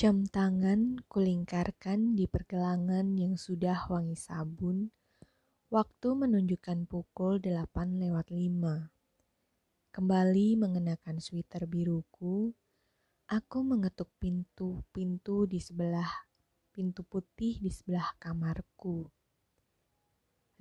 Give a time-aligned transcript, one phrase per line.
[0.00, 4.88] Jam tangan kulingkarkan di pergelangan yang sudah wangi sabun.
[5.68, 8.88] Waktu menunjukkan pukul 8 lewat 5.
[9.92, 12.48] Kembali mengenakan sweater biruku,
[13.28, 16.08] aku mengetuk pintu-pintu di sebelah
[16.72, 19.04] pintu putih di sebelah kamarku.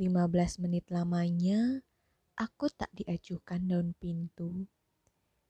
[0.04, 1.80] 15 menit lamanya,
[2.36, 4.68] aku tak diajukan daun pintu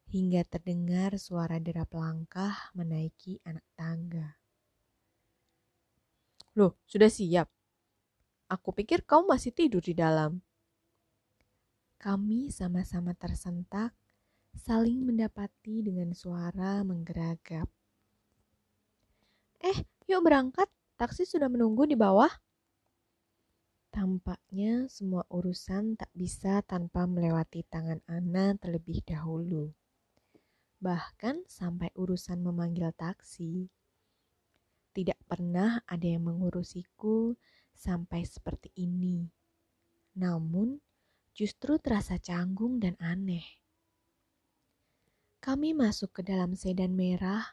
[0.10, 4.42] hingga terdengar suara derap langkah menaiki anak tangga.
[6.57, 7.46] Loh, sudah siap?
[8.50, 10.42] Aku pikir kau masih tidur di dalam.
[12.02, 13.93] Kami sama-sama tersentak,
[14.57, 17.69] saling mendapati dengan suara menggeragap.
[19.61, 19.78] Eh,
[20.10, 20.66] yuk berangkat.
[20.97, 22.32] Taksi sudah menunggu di bawah.
[23.94, 29.79] Tampaknya semua urusan tak bisa tanpa melewati tangan Ana terlebih dahulu.
[30.79, 33.67] Bahkan sampai urusan memanggil taksi.
[34.95, 37.35] Tidak pernah ada yang mengurusiku
[37.75, 39.27] sampai seperti ini.
[40.16, 40.80] Namun,
[41.35, 43.44] justru terasa canggung dan aneh.
[45.44, 47.44] Kami masuk ke dalam sedan merah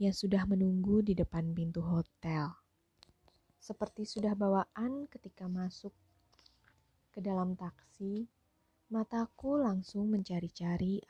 [0.00, 2.56] yang sudah menunggu di depan pintu hotel.
[3.60, 5.92] Seperti sudah bawaan ketika masuk
[7.12, 8.24] ke dalam taksi,
[8.88, 11.04] mataku langsung mencari-cari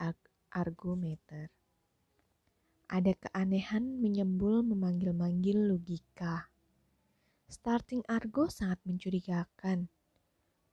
[0.51, 1.60] argometer.
[2.91, 6.51] Ada keanehan menyembul memanggil-manggil logika.
[7.47, 9.87] Starting Argo sangat mencurigakan.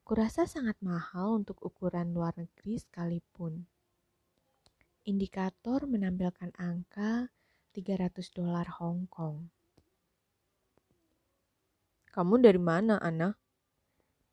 [0.03, 3.63] Kurasa sangat mahal untuk ukuran luar negeri sekalipun.
[5.07, 7.31] Indikator menampilkan angka
[7.71, 9.47] 300 dolar Hong Kong.
[12.11, 13.31] Kamu dari mana, Ana?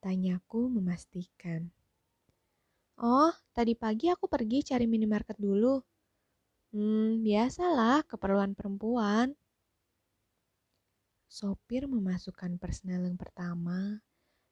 [0.01, 1.69] Tanyaku memastikan.
[2.97, 5.85] Oh, tadi pagi aku pergi cari minimarket dulu.
[6.75, 9.31] Hmm, biasalah keperluan perempuan.
[11.31, 14.03] Sopir memasukkan persneling pertama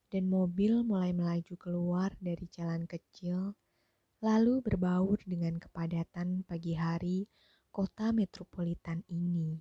[0.08, 3.60] dan mobil mulai melaju keluar dari jalan kecil,
[4.24, 7.28] lalu berbaur dengan kepadatan pagi hari
[7.76, 9.60] kota metropolitan ini.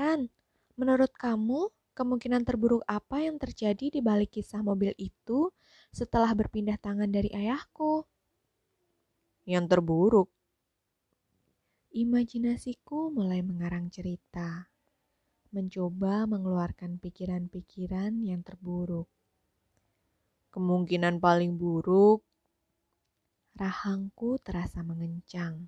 [0.00, 0.32] Ran,
[0.80, 5.52] menurut kamu kemungkinan terburuk apa yang terjadi di balik kisah mobil itu
[5.92, 8.08] setelah berpindah tangan dari ayahku?
[9.44, 10.37] Yang terburuk?
[11.98, 14.70] Imajinasiku mulai mengarang cerita
[15.50, 19.10] mencoba mengeluarkan pikiran-pikiran yang terburuk.
[20.54, 22.22] Kemungkinan paling buruk,
[23.58, 25.66] rahangku terasa mengencang.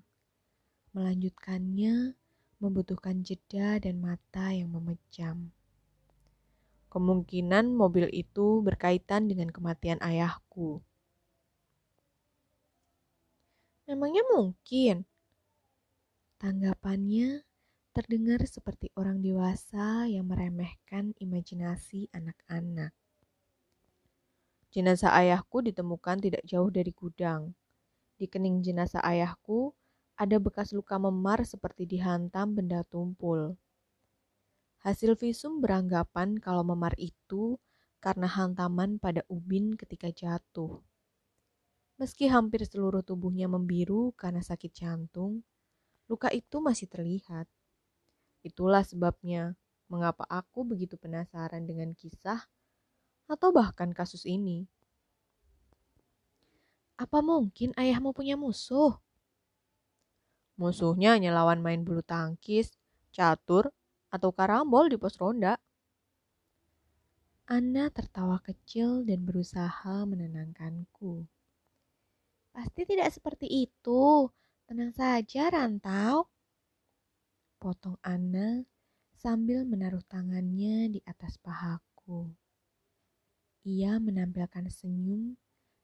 [0.95, 2.15] Melanjutkannya
[2.63, 5.51] membutuhkan jeda dan mata yang memejam.
[6.95, 10.79] Kemungkinan mobil itu berkaitan dengan kematian ayahku.
[13.83, 15.10] Memangnya mungkin?
[16.41, 17.45] Tanggapannya
[17.93, 22.97] terdengar seperti orang dewasa yang meremehkan imajinasi anak-anak.
[24.73, 27.53] Jenazah ayahku ditemukan tidak jauh dari gudang.
[28.17, 29.77] Di kening jenazah ayahku
[30.17, 33.53] ada bekas luka memar seperti dihantam benda tumpul.
[34.81, 37.61] Hasil visum beranggapan kalau memar itu
[38.01, 40.81] karena hantaman pada ubin ketika jatuh.
[42.01, 45.45] Meski hampir seluruh tubuhnya membiru karena sakit jantung,
[46.11, 47.47] luka itu masih terlihat.
[48.43, 49.55] Itulah sebabnya
[49.87, 52.51] mengapa aku begitu penasaran dengan kisah
[53.31, 54.67] atau bahkan kasus ini.
[56.99, 58.99] Apa mungkin ayahmu punya musuh?
[60.59, 62.75] Musuhnya hanya lawan main bulu tangkis,
[63.15, 63.71] catur,
[64.11, 65.55] atau karambol di pos ronda.
[67.47, 71.23] Anna tertawa kecil dan berusaha menenangkanku.
[72.51, 74.27] Pasti tidak seperti itu.
[74.71, 76.31] Tenang saja, Rantau
[77.59, 78.63] potong Ana
[79.11, 82.31] sambil menaruh tangannya di atas pahaku.
[83.67, 85.35] Ia menampilkan senyum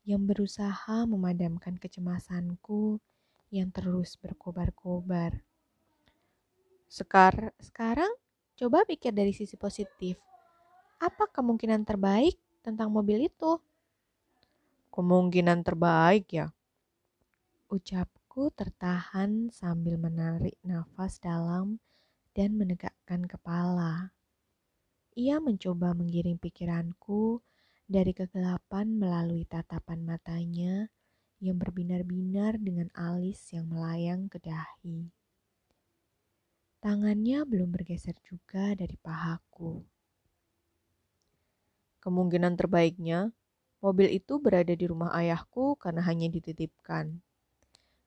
[0.08, 3.04] yang berusaha memadamkan kecemasanku
[3.52, 5.36] yang terus berkobar-kobar.
[6.88, 8.16] Sekar sekarang
[8.56, 10.16] coba pikir dari sisi positif.
[11.04, 13.60] Apa kemungkinan terbaik tentang mobil itu?
[14.96, 16.48] Kemungkinan terbaik ya?
[17.68, 21.82] Ucap Aku tertahan sambil menarik nafas dalam
[22.38, 24.14] dan menegakkan kepala.
[25.18, 27.42] Ia mencoba menggiring pikiranku
[27.90, 30.86] dari kegelapan melalui tatapan matanya
[31.42, 35.10] yang berbinar-binar dengan alis yang melayang ke dahi.
[36.78, 39.82] Tangannya belum bergeser juga dari pahaku.
[42.06, 43.34] Kemungkinan terbaiknya,
[43.82, 47.26] mobil itu berada di rumah ayahku karena hanya dititipkan.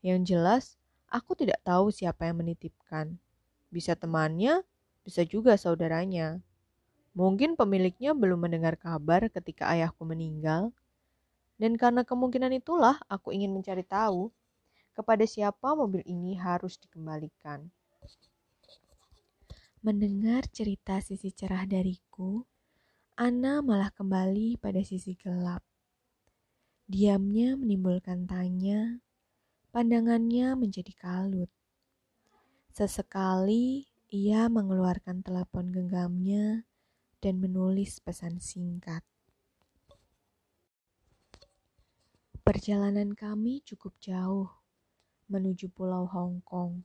[0.01, 0.65] Yang jelas,
[1.09, 3.21] aku tidak tahu siapa yang menitipkan.
[3.69, 4.65] Bisa temannya,
[5.05, 6.41] bisa juga saudaranya.
[7.13, 10.73] Mungkin pemiliknya belum mendengar kabar ketika ayahku meninggal.
[11.61, 14.33] Dan karena kemungkinan itulah aku ingin mencari tahu
[14.97, 17.69] kepada siapa mobil ini harus dikembalikan.
[19.81, 22.45] Mendengar cerita sisi cerah dariku,
[23.21, 25.61] Ana malah kembali pada sisi gelap.
[26.89, 29.01] Diamnya menimbulkan tanya,
[29.71, 31.51] pandangannya menjadi kalut.
[32.71, 36.67] Sesekali ia mengeluarkan telepon genggamnya
[37.19, 39.07] dan menulis pesan singkat.
[42.43, 44.51] Perjalanan kami cukup jauh
[45.31, 46.83] menuju Pulau Hong Kong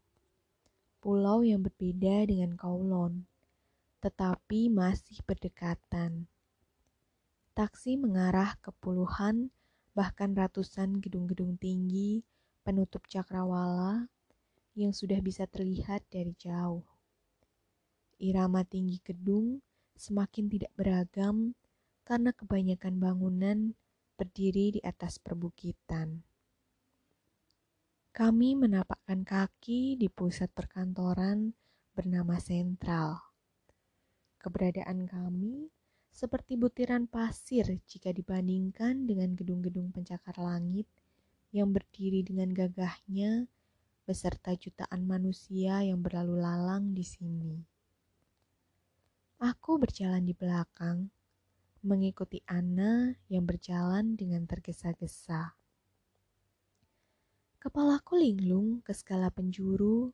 [1.05, 3.29] pulau yang berbeda dengan Kowloon,
[4.01, 6.25] tetapi masih berdekatan.
[7.53, 9.53] Taksi mengarah ke puluhan,
[9.93, 12.25] bahkan ratusan gedung-gedung tinggi
[12.65, 14.09] penutup cakrawala
[14.73, 16.81] yang sudah bisa terlihat dari jauh.
[18.17, 19.61] Irama tinggi gedung
[19.93, 21.53] semakin tidak beragam
[22.01, 23.59] karena kebanyakan bangunan
[24.17, 26.25] berdiri di atas perbukitan.
[28.15, 31.53] Kami menapakkan kaki di pusat perkantoran
[31.93, 33.19] bernama Sentral.
[34.39, 35.67] Keberadaan kami
[36.15, 40.87] seperti butiran pasir jika dibandingkan dengan gedung-gedung pencakar langit
[41.55, 43.47] yang berdiri dengan gagahnya
[44.03, 47.55] beserta jutaan manusia yang berlalu lalang di sini.
[49.39, 51.07] Aku berjalan di belakang,
[51.79, 55.55] mengikuti Anna yang berjalan dengan tergesa-gesa.
[57.63, 60.11] Kepalaku linglung ke segala penjuru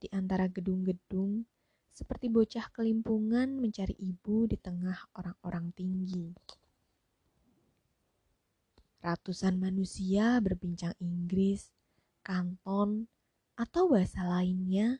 [0.00, 1.44] di antara gedung-gedung
[1.92, 6.32] seperti bocah kelimpungan mencari ibu di tengah orang-orang tinggi.
[8.98, 11.70] Ratusan manusia berbincang Inggris,
[12.26, 13.06] kanton,
[13.54, 14.98] atau bahasa lainnya,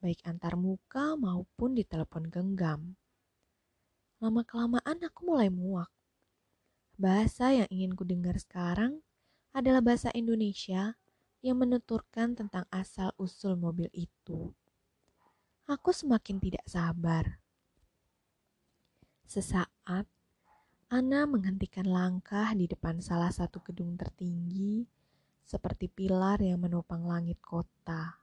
[0.00, 2.96] baik antar muka maupun di telepon genggam.
[4.18, 5.92] Lama-kelamaan aku mulai muak.
[6.98, 9.04] Bahasa yang ingin ku dengar sekarang
[9.54, 10.98] adalah bahasa Indonesia
[11.44, 14.50] yang menuturkan tentang asal-usul mobil itu.
[15.68, 17.38] Aku semakin tidak sabar.
[19.28, 20.08] Sesaat,
[20.88, 24.88] Ana menghentikan langkah di depan salah satu gedung tertinggi
[25.44, 28.16] seperti pilar yang menopang langit kota.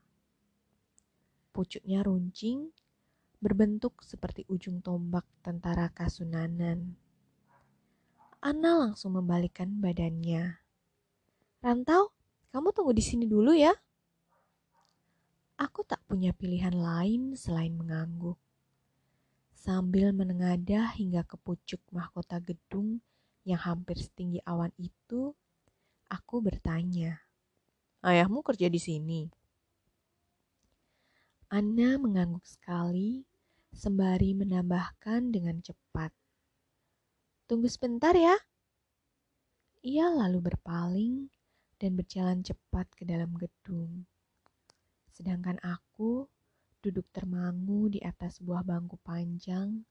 [1.54, 2.74] Pucuknya runcing,
[3.38, 6.98] berbentuk seperti ujung tombak tentara Kasunanan.
[8.42, 10.58] Ana langsung membalikkan badannya.
[11.62, 12.10] Rantau,
[12.50, 13.78] kamu tunggu di sini dulu ya.
[15.62, 18.42] Aku tak punya pilihan lain selain mengangguk.
[19.66, 23.02] Sambil menengadah hingga ke pucuk mahkota gedung
[23.42, 25.34] yang hampir setinggi awan itu,
[26.06, 27.18] aku bertanya,
[27.98, 29.26] "Ayahmu kerja di sini?"
[31.50, 33.26] Anna mengangguk sekali,
[33.74, 36.14] sembari menambahkan dengan cepat,
[37.50, 38.38] "Tunggu sebentar ya."
[39.82, 41.26] Ia lalu berpaling
[41.82, 44.06] dan berjalan cepat ke dalam gedung.
[45.10, 46.30] Sedangkan aku
[46.86, 49.82] duduk termangu di atas sebuah bangku panjang,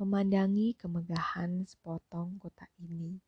[0.00, 3.20] memandangi kemegahan sepotong kota ini.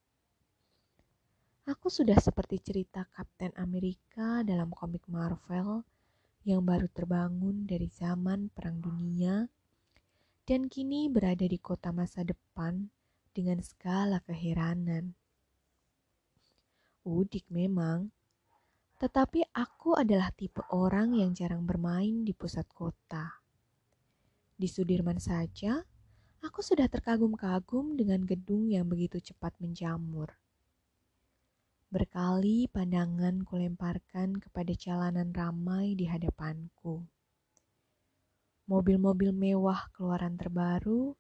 [1.68, 5.84] Aku sudah seperti cerita Kapten Amerika dalam komik Marvel
[6.48, 9.44] yang baru terbangun dari zaman Perang Dunia
[10.48, 12.88] dan kini berada di kota masa depan
[13.36, 15.12] dengan segala keheranan
[17.06, 18.10] udik memang.
[18.96, 23.44] Tetapi aku adalah tipe orang yang jarang bermain di pusat kota.
[24.56, 25.84] Di Sudirman saja,
[26.40, 30.32] aku sudah terkagum-kagum dengan gedung yang begitu cepat menjamur.
[31.92, 37.04] Berkali pandangan kulemparkan kepada jalanan ramai di hadapanku.
[38.64, 41.12] Mobil-mobil mewah keluaran terbaru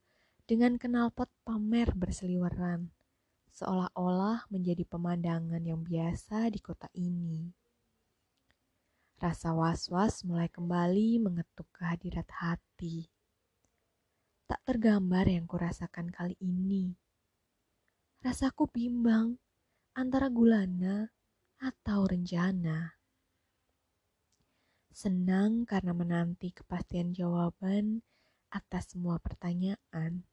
[0.48, 2.88] dengan kenalpot pamer berseliweran
[3.56, 7.65] seolah-olah menjadi pemandangan yang biasa di kota ini.
[9.16, 13.08] Rasa was-was mulai kembali mengetuk kehadirat hati.
[14.44, 16.92] Tak tergambar yang kurasakan kali ini.
[18.20, 19.40] Rasaku bimbang
[19.96, 21.08] antara gulana
[21.56, 23.00] atau renjana.
[24.92, 28.04] Senang karena menanti kepastian jawaban
[28.52, 30.28] atas semua pertanyaan,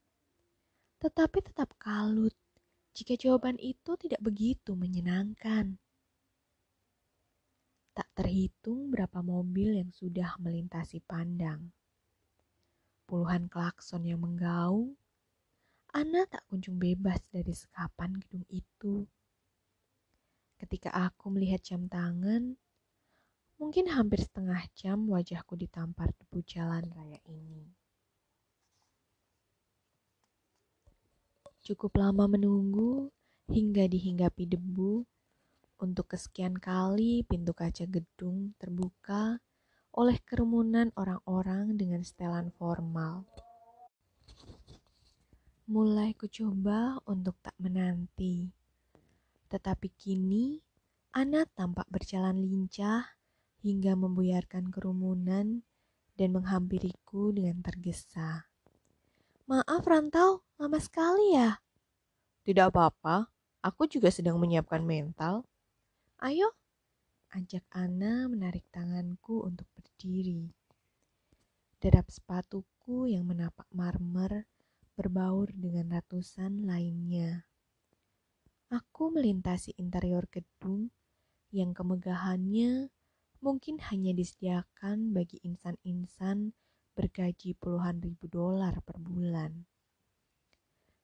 [1.00, 2.36] tetapi tetap kalut
[2.92, 5.83] jika jawaban itu tidak begitu menyenangkan.
[8.14, 11.74] Terhitung berapa mobil yang sudah melintasi pandang.
[13.10, 14.94] Puluhan klakson yang menggaung,
[15.94, 19.06] Ana tak kunjung bebas dari sekapan gedung itu.
[20.58, 22.58] Ketika aku melihat jam tangan,
[23.64, 27.70] Mungkin hampir setengah jam wajahku ditampar debu jalan raya ini.
[31.64, 33.08] Cukup lama menunggu
[33.48, 35.08] hingga dihinggapi debu.
[35.84, 39.44] Untuk kesekian kali pintu kaca gedung terbuka
[39.92, 43.28] oleh kerumunan orang-orang dengan setelan formal.
[45.68, 48.48] Mulai kucoba untuk tak menanti.
[49.52, 50.64] Tetapi kini
[51.12, 53.04] Ana tampak berjalan lincah
[53.60, 55.68] hingga membuyarkan kerumunan
[56.16, 58.48] dan menghampiriku dengan tergesa.
[59.52, 61.60] Maaf Rantau, lama sekali ya?
[62.48, 63.28] Tidak apa-apa,
[63.60, 65.44] aku juga sedang menyiapkan mental.
[66.24, 66.56] Ayo,
[67.36, 70.56] ajak Ana menarik tanganku untuk berdiri.
[71.84, 74.48] Derap sepatuku yang menapak marmer
[74.96, 77.44] berbaur dengan ratusan lainnya.
[78.72, 80.96] Aku melintasi interior gedung
[81.52, 82.88] yang kemegahannya
[83.44, 86.56] mungkin hanya disediakan bagi insan-insan
[86.96, 89.68] bergaji puluhan ribu dolar per bulan.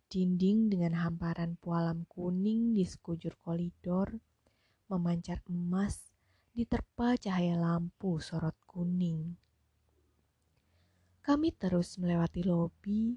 [0.07, 4.15] Dinding dengan hamparan pualam kuning di sekujur koridor
[4.89, 6.09] memancar emas
[6.57, 9.37] diterpa cahaya lampu sorot kuning.
[11.21, 13.13] Kami terus melewati lobi,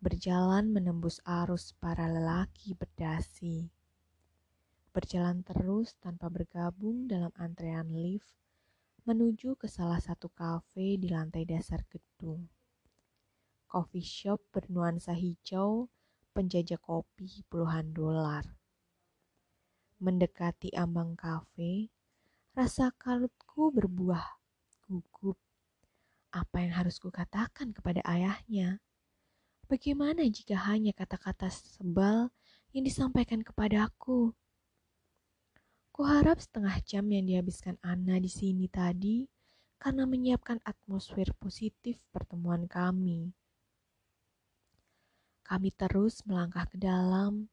[0.00, 3.68] berjalan menembus arus para lelaki berdasi.
[4.90, 8.32] Berjalan terus tanpa bergabung dalam antrean lift
[9.04, 12.48] menuju ke salah satu kafe di lantai dasar gedung.
[13.68, 15.92] Coffee shop bernuansa hijau,
[16.32, 18.61] penjajah kopi puluhan dolar.
[20.02, 21.86] Mendekati ambang kafe,
[22.58, 24.34] rasa kalutku berbuah
[24.82, 25.38] gugup.
[26.34, 28.82] Apa yang harus kukatakan kepada ayahnya?
[29.70, 32.34] Bagaimana jika hanya kata-kata sebal
[32.74, 34.34] yang disampaikan kepadaku?
[35.94, 39.30] Kuharap setengah jam yang dihabiskan Anna di sini tadi
[39.78, 43.30] karena menyiapkan atmosfer positif pertemuan kami.
[45.46, 47.51] Kami terus melangkah ke dalam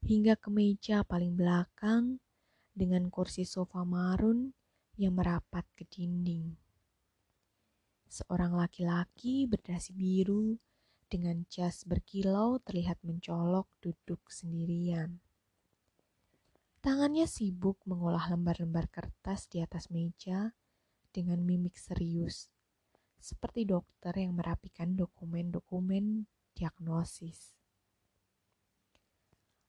[0.00, 2.18] hingga ke meja paling belakang
[2.72, 4.56] dengan kursi sofa marun
[4.96, 6.56] yang merapat ke dinding.
[8.10, 10.58] Seorang laki-laki berdasi biru
[11.10, 15.22] dengan jas berkilau terlihat mencolok duduk sendirian.
[16.80, 20.56] Tangannya sibuk mengolah lembar-lembar kertas di atas meja
[21.12, 22.48] dengan mimik serius,
[23.20, 26.24] seperti dokter yang merapikan dokumen-dokumen
[26.56, 27.59] diagnosis.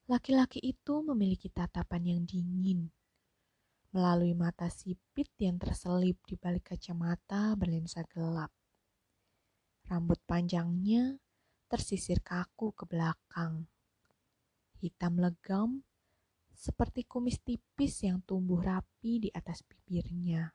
[0.09, 2.89] Laki-laki itu memiliki tatapan yang dingin,
[3.91, 8.49] melalui mata sipit yang terselip di balik kacamata berlensa gelap.
[9.85, 11.19] Rambut panjangnya
[11.67, 13.67] tersisir kaku ke belakang,
[14.79, 15.83] hitam legam
[16.55, 20.53] seperti kumis tipis yang tumbuh rapi di atas bibirnya.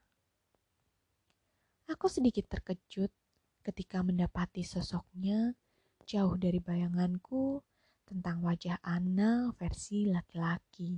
[1.87, 3.15] Aku sedikit terkejut
[3.63, 5.55] ketika mendapati sosoknya
[6.07, 7.63] jauh dari bayanganku
[8.07, 10.97] tentang wajah Anna versi laki-laki.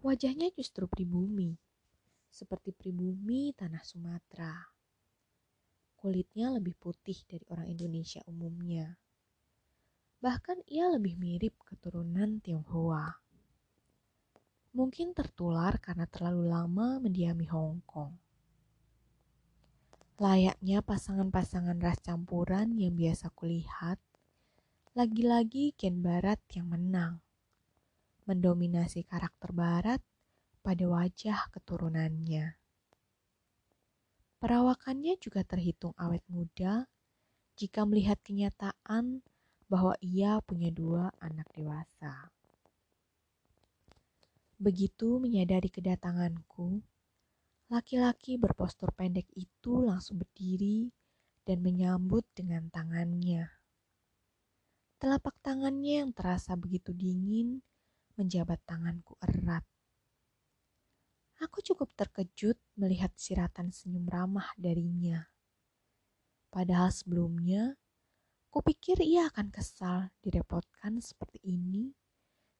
[0.00, 1.52] Wajahnya justru pribumi,
[2.32, 4.56] seperti pribumi tanah Sumatera.
[5.94, 8.96] Kulitnya lebih putih dari orang Indonesia umumnya
[10.18, 13.22] Bahkan ia lebih mirip keturunan Tionghoa.
[14.74, 18.18] Mungkin tertular karena terlalu lama mendiami Hong Kong.
[20.18, 24.02] Layaknya pasangan-pasangan ras campuran yang biasa kulihat,
[24.98, 27.22] lagi-lagi Ken Barat yang menang,
[28.26, 30.02] mendominasi karakter Barat
[30.58, 32.58] pada wajah keturunannya.
[34.42, 36.90] Perawakannya juga terhitung awet muda
[37.54, 39.22] jika melihat kenyataan
[39.70, 42.34] bahwa ia punya dua anak dewasa.
[44.58, 46.82] Begitu menyadari kedatanganku,
[47.70, 50.90] laki-laki berpostur pendek itu langsung berdiri
[51.46, 53.57] dan menyambut dengan tangannya.
[54.98, 57.62] Telapak tangannya yang terasa begitu dingin
[58.18, 59.62] menjabat tanganku erat.
[61.38, 65.30] Aku cukup terkejut melihat siratan senyum ramah darinya.
[66.50, 67.78] Padahal sebelumnya
[68.48, 71.92] Kupikir ia akan kesal direpotkan seperti ini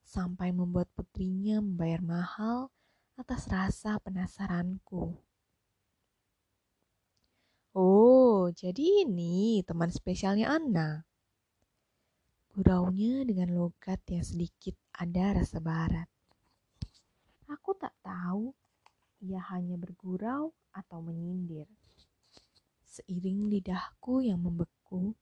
[0.04, 2.68] sampai membuat putrinya membayar mahal
[3.16, 5.16] atas rasa penasaranku.
[7.72, 11.07] Oh, jadi ini teman spesialnya Anna.
[12.58, 16.10] Guraunya dengan logat yang sedikit ada rasa barat.
[17.46, 18.50] Aku tak tahu
[19.22, 21.70] ia hanya bergurau atau menyindir.
[22.82, 25.14] Seiring lidahku yang membeku,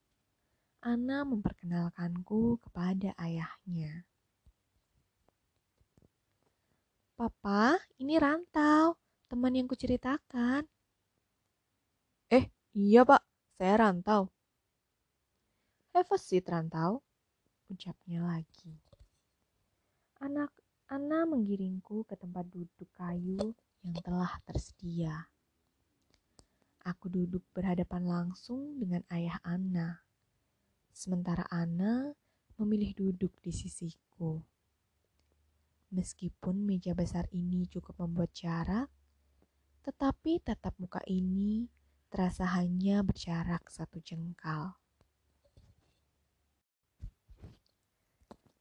[0.81, 4.09] Ana memperkenalkanku kepada ayahnya.
[7.21, 8.97] Papa, ini Rantau,
[9.28, 10.64] teman yang kuceritakan.
[12.33, 13.21] Eh, iya pak,
[13.61, 14.33] saya Rantau.
[15.93, 17.05] Have a Rantau,
[17.70, 18.78] ucapnya lagi.
[20.23, 20.54] Anak
[20.87, 25.26] Ana menggiringku ke tempat duduk kayu yang telah tersedia.
[26.87, 30.06] Aku duduk berhadapan langsung dengan ayah Ana.
[30.94, 32.14] Sementara Ana
[32.54, 34.38] memilih duduk di sisiku.
[35.90, 38.87] Meskipun meja besar ini cukup membuat jarak,
[39.82, 41.66] tetapi tatap muka ini
[42.14, 44.78] terasa hanya berjarak satu jengkal.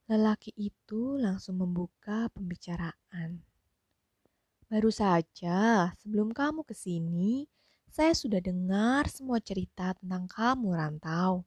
[0.06, 3.42] Lelaki itu langsung membuka pembicaraan.
[4.70, 7.50] Baru saja sebelum kamu ke sini,
[7.90, 11.42] saya sudah dengar semua cerita tentang kamu, Rantau.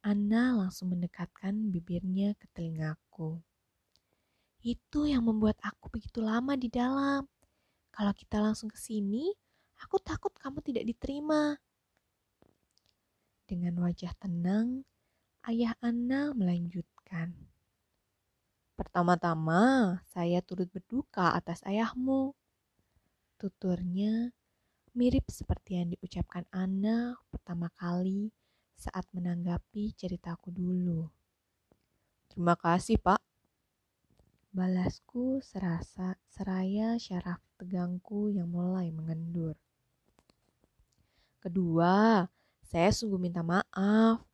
[0.00, 3.36] Anna langsung mendekatkan bibirnya ke telingaku.
[4.64, 7.28] Itu yang membuat aku begitu lama di dalam.
[7.92, 9.28] Kalau kita langsung ke sini,
[9.84, 11.52] aku takut kamu tidak diterima.
[13.44, 14.88] Dengan wajah tenang,
[15.44, 16.32] ayah Anna
[17.10, 17.34] melanjutkan.
[18.78, 22.32] Pertama-tama, saya turut berduka atas ayahmu.
[23.36, 24.32] Tuturnya
[24.96, 28.32] mirip seperti yang diucapkan Anna pertama kali
[28.78, 31.10] saat menanggapi ceritaku dulu.
[32.32, 33.20] Terima kasih, Pak.
[34.50, 39.54] Balasku serasa seraya syaraf tegangku yang mulai mengendur.
[41.40, 42.24] Kedua,
[42.64, 44.29] saya sungguh minta maaf.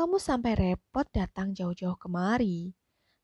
[0.00, 2.72] Kamu sampai repot datang jauh-jauh kemari.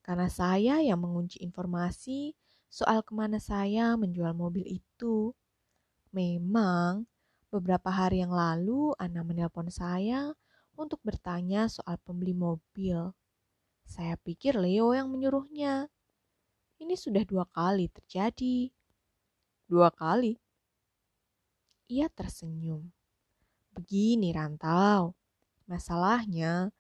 [0.04, 2.37] Karena saya yang mengunci informasi
[2.68, 5.33] soal ke mana saya menjual mobil itu.
[6.12, 7.09] Memang,
[7.49, 10.37] beberapa hari yang lalu Ana menelpon saya
[10.76, 13.09] untuk bertanya soal pembeli mobil.
[13.88, 15.88] Saya pikir Leo yang menyuruhnya.
[16.76, 18.68] Ini sudah dua kali terjadi.
[19.64, 20.37] Dua kali?
[21.88, 22.85] Ia tersenyum.
[23.73, 25.16] Begini, Rantau.
[25.66, 26.70] Masalahnya,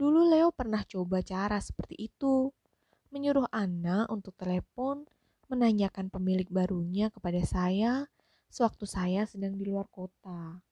[0.00, 2.48] dulu Leo pernah coba cara seperti itu.
[3.12, 5.04] Menyuruh Anna untuk telepon
[5.50, 8.08] menanyakan pemilik barunya kepada saya
[8.48, 10.62] sewaktu saya sedang di luar kota.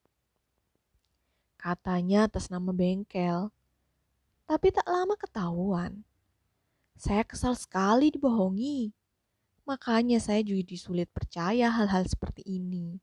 [1.59, 3.51] Katanya atas nama bengkel.
[4.47, 6.01] Tapi tak lama ketahuan.
[6.95, 8.95] Saya kesal sekali dibohongi.
[9.67, 12.97] Makanya saya juga disulit percaya hal-hal seperti ini.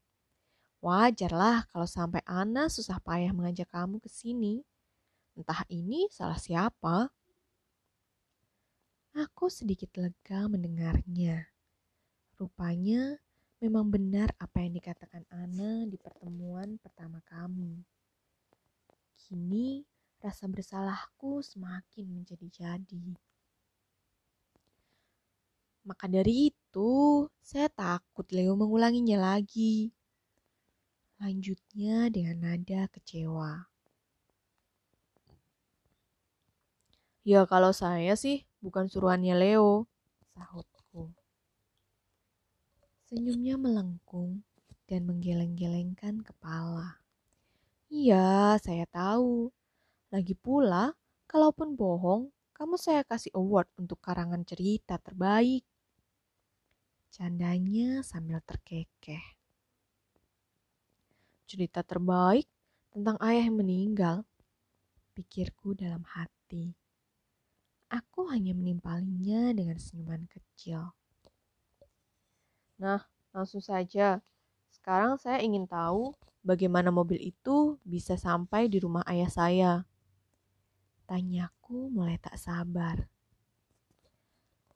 [0.87, 4.63] Wajarlah kalau sampai Ana susah payah mengajak kamu ke sini.
[5.35, 7.11] Entah ini salah siapa.
[9.19, 11.51] Aku sedikit lega mendengarnya.
[12.39, 13.19] Rupanya
[13.59, 17.83] memang benar apa yang dikatakan Ana di pertemuan pertama kami.
[19.19, 19.83] Kini
[20.23, 23.19] rasa bersalahku semakin menjadi-jadi.
[25.83, 29.96] Maka dari itu, saya takut Leo mengulanginya lagi.
[31.17, 33.73] Lanjutnya dengan nada kecewa.
[37.27, 39.89] Ya kalau saya sih bukan suruhannya Leo,
[40.37, 41.11] sahutku.
[43.09, 44.45] Senyumnya melengkung
[44.87, 47.01] dan menggeleng-gelengkan kepala.
[47.87, 49.51] Iya, saya tahu.
[50.11, 50.95] Lagi pula,
[51.27, 55.63] kalaupun bohong, kamu saya kasih award untuk karangan cerita terbaik.
[57.15, 59.36] Candanya sambil terkekeh.
[61.47, 62.51] Cerita terbaik
[62.91, 64.27] tentang ayah yang meninggal,
[65.15, 66.75] pikirku dalam hati.
[67.87, 70.91] Aku hanya menimpalinya dengan senyuman kecil.
[72.83, 72.99] Nah,
[73.31, 74.19] langsung saja.
[74.75, 79.73] Sekarang saya ingin tahu bagaimana mobil itu bisa sampai di rumah ayah saya.
[81.07, 83.07] Tanyaku mulai tak sabar.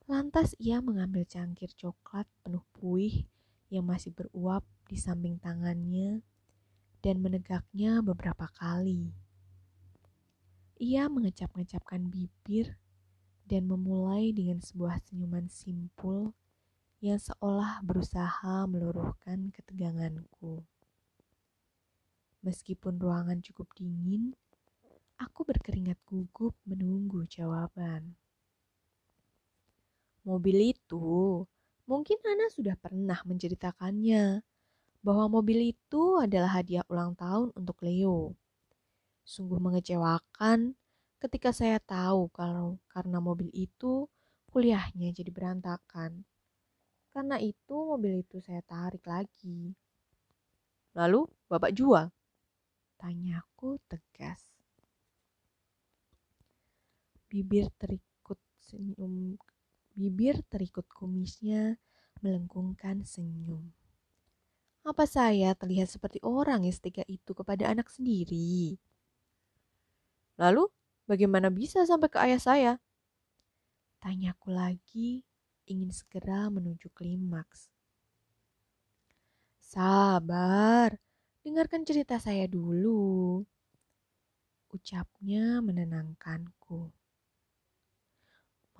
[0.06, 3.26] Lantas ia mengambil cangkir coklat penuh puih
[3.74, 6.22] yang masih beruap di samping tangannya
[7.00, 9.12] dan menegaknya beberapa kali.
[10.80, 12.76] Ia mengecap-ngecapkan bibir
[13.44, 16.32] dan memulai dengan sebuah senyuman simpul
[17.00, 20.64] yang seolah berusaha meluruhkan keteganganku.
[22.40, 24.32] Meskipun ruangan cukup dingin,
[25.20, 28.16] aku berkeringat gugup menunggu jawaban.
[30.24, 31.44] Mobil itu,
[31.84, 34.44] mungkin Ana sudah pernah menceritakannya,
[35.00, 38.36] bahwa mobil itu adalah hadiah ulang tahun untuk Leo.
[39.24, 40.76] Sungguh mengecewakan
[41.20, 44.08] ketika saya tahu kalau karena mobil itu
[44.52, 46.24] kuliahnya jadi berantakan.
[47.10, 49.74] Karena itu mobil itu saya tarik lagi.
[50.94, 52.12] Lalu Bapak jual?
[53.00, 54.52] Tanyaku tegas.
[57.30, 59.38] Bibir terikut senyum
[59.90, 61.74] Bibir terikut kumisnya
[62.22, 63.74] melengkungkan senyum.
[64.80, 68.80] Apa saya terlihat seperti orang yang setika itu kepada anak sendiri?
[70.40, 70.72] Lalu,
[71.04, 72.72] bagaimana bisa sampai ke ayah saya?
[74.00, 75.20] Tanyaku lagi,
[75.68, 77.68] ingin segera menuju klimaks.
[79.60, 80.96] Sabar,
[81.44, 83.44] dengarkan cerita saya dulu.
[84.72, 86.88] Ucapnya menenangkanku.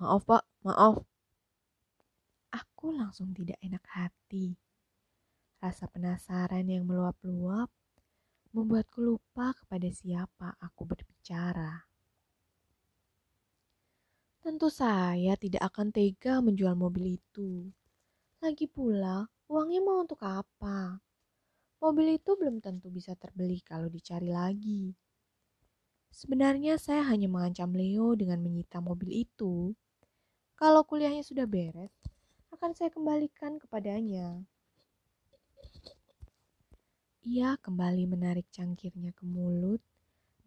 [0.01, 1.05] Maaf pak, maaf.
[2.49, 4.57] Aku langsung tidak enak hati.
[5.61, 7.69] Rasa penasaran yang meluap-luap
[8.49, 11.85] membuatku lupa kepada siapa aku berbicara.
[14.41, 17.69] Tentu saya tidak akan tega menjual mobil itu.
[18.41, 20.97] Lagi pula, uangnya mau untuk apa?
[21.77, 24.97] Mobil itu belum tentu bisa terbeli kalau dicari lagi.
[26.09, 29.77] Sebenarnya saya hanya mengancam Leo dengan menyita mobil itu.
[30.57, 31.93] Kalau kuliahnya sudah beres,
[32.49, 34.41] akan saya kembalikan kepadanya.
[37.21, 39.77] Ia kembali menarik cangkirnya ke mulut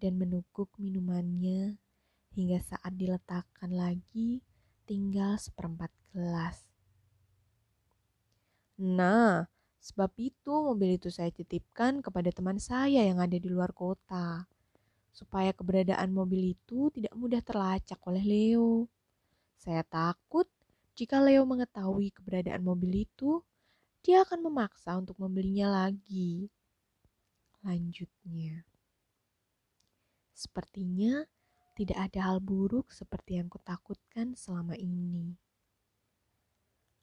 [0.02, 1.78] dan menukuk minumannya
[2.34, 4.42] hingga saat diletakkan lagi
[4.82, 6.66] tinggal seperempat gelas.
[8.82, 9.46] Nah,
[9.78, 14.50] sebab itu mobil itu saya titipkan kepada teman saya yang ada di luar kota.
[15.14, 18.90] Supaya keberadaan mobil itu tidak mudah terlacak oleh Leo.
[19.62, 20.50] Saya takut
[20.98, 23.46] jika Leo mengetahui keberadaan mobil itu,
[24.02, 26.50] dia akan memaksa untuk membelinya lagi.
[27.64, 28.60] Lanjutnya,
[30.36, 31.24] sepertinya
[31.72, 35.32] tidak ada hal buruk seperti yang kutakutkan selama ini.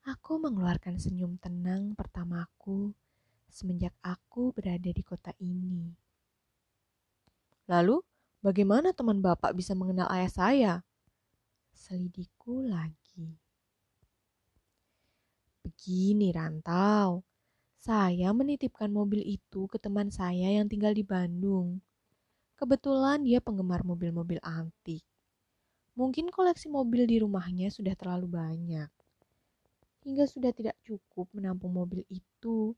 [0.06, 2.93] Aku mengeluarkan senyum tenang pertamaku
[3.50, 5.97] semenjak aku berada di kota ini.
[7.65, 7.97] Lalu,
[8.45, 10.74] bagaimana teman Bapak bisa mengenal ayah saya?
[11.74, 13.34] Selidiku lagi.
[15.65, 17.31] Begini, Rantau.
[17.82, 21.82] Saya menitipkan mobil itu ke teman saya yang tinggal di Bandung.
[22.54, 25.02] Kebetulan dia penggemar mobil-mobil antik.
[25.98, 28.86] Mungkin koleksi mobil di rumahnya sudah terlalu banyak.
[30.06, 32.78] Hingga sudah tidak cukup menampung mobil itu.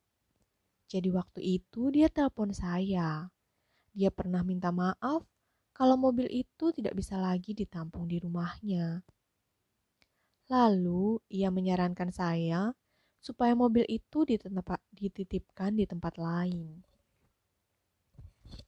[0.87, 3.27] Jadi waktu itu dia telepon saya.
[3.91, 5.27] Dia pernah minta maaf
[5.75, 9.03] kalau mobil itu tidak bisa lagi ditampung di rumahnya.
[10.47, 12.71] Lalu ia menyarankan saya
[13.23, 14.27] supaya mobil itu
[14.91, 16.83] dititipkan di tempat lain.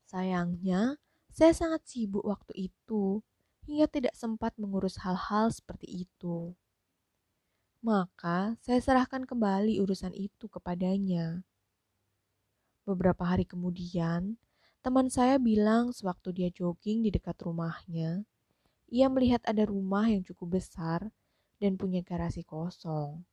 [0.08, 0.96] Sayangnya,
[1.28, 3.20] saya sangat sibuk waktu itu
[3.68, 6.56] hingga tidak sempat mengurus hal-hal seperti itu.
[7.84, 11.44] Maka saya serahkan kembali urusan itu kepadanya.
[12.88, 14.39] Beberapa hari kemudian,
[14.80, 18.24] teman saya bilang sewaktu dia jogging di dekat rumahnya,
[18.88, 21.12] ia melihat ada rumah yang cukup besar
[21.60, 23.26] dan punya garasi kosong.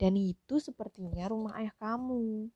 [0.00, 2.48] Dan itu sepertinya rumah ayah kamu.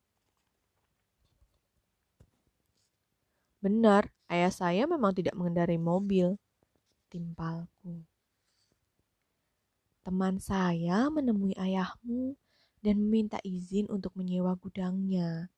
[3.61, 6.41] Benar, ayah saya memang tidak mengendarai mobil.
[7.13, 8.01] Timpalku.
[10.01, 12.33] Teman saya menemui ayahmu
[12.81, 15.53] dan meminta izin untuk menyewa gudangnya.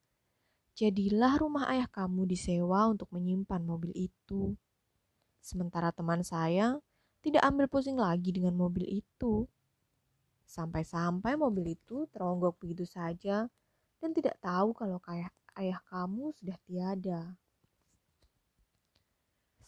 [0.74, 4.58] Jadilah rumah ayah kamu disewa untuk menyimpan mobil itu.
[5.38, 6.82] Sementara teman saya
[7.22, 9.46] tidak ambil pusing lagi dengan mobil itu.
[10.46, 13.50] Sampai-sampai mobil itu teronggok begitu saja
[13.98, 17.34] dan tidak tahu kalau kayak ayah kamu sudah tiada.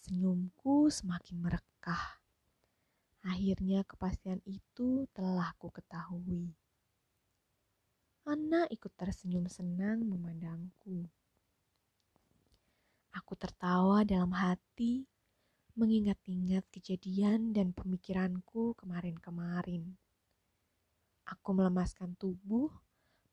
[0.06, 2.22] Senyumku semakin merekah.
[3.26, 6.54] Akhirnya kepastian itu telah ku ketahui.
[8.24, 11.08] Ana ikut tersenyum senang memandangku.
[13.16, 15.08] Aku tertawa dalam hati,
[15.74, 19.98] mengingat-ingat kejadian dan pemikiranku kemarin-kemarin.
[21.28, 22.72] Aku melemaskan tubuh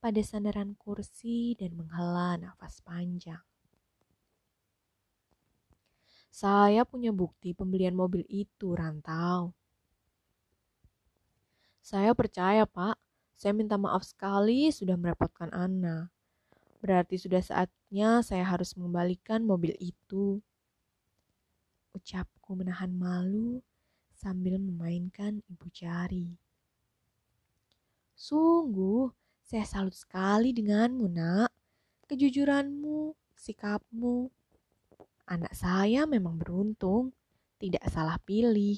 [0.04, 3.40] pada sandaran kursi dan menghela nafas panjang.
[6.36, 9.56] Saya punya bukti pembelian mobil itu, Rantau.
[11.80, 13.00] Saya percaya, Pak.
[13.40, 16.12] Saya minta maaf sekali sudah merepotkan Ana.
[16.84, 20.44] Berarti sudah saatnya saya harus mengembalikan mobil itu.
[21.96, 23.64] Ucapku menahan malu
[24.12, 26.36] sambil memainkan ibu jari.
[28.16, 29.12] Sungguh,
[29.44, 31.52] saya salut sekali denganmu, nak.
[32.08, 34.32] Kejujuranmu, sikapmu,
[35.26, 37.10] Anak saya memang beruntung,
[37.58, 38.78] tidak salah pilih.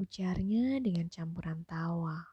[0.00, 2.24] Ujarnya dengan campuran tawa.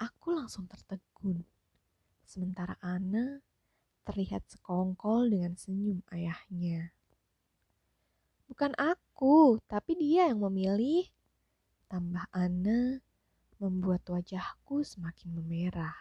[0.00, 1.44] Aku langsung tertegun.
[2.24, 3.44] Sementara Ana
[4.08, 6.96] terlihat sekongkol dengan senyum ayahnya.
[8.48, 11.12] Bukan aku, tapi dia yang memilih.
[11.94, 12.98] Tambah Ana
[13.62, 15.94] membuat wajahku semakin memerah.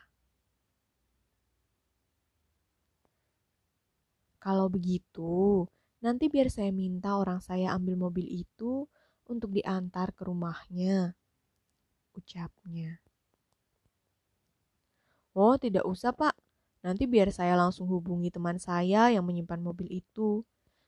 [4.41, 5.69] Kalau begitu,
[6.01, 8.89] nanti biar saya minta orang saya ambil mobil itu
[9.29, 11.13] untuk diantar ke rumahnya.
[12.17, 12.97] Ucapnya.
[15.37, 16.33] Oh, tidak usah, Pak.
[16.81, 20.41] Nanti biar saya langsung hubungi teman saya yang menyimpan mobil itu.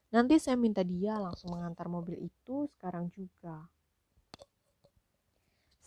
[0.09, 3.69] Nanti saya minta dia langsung mengantar mobil itu sekarang juga.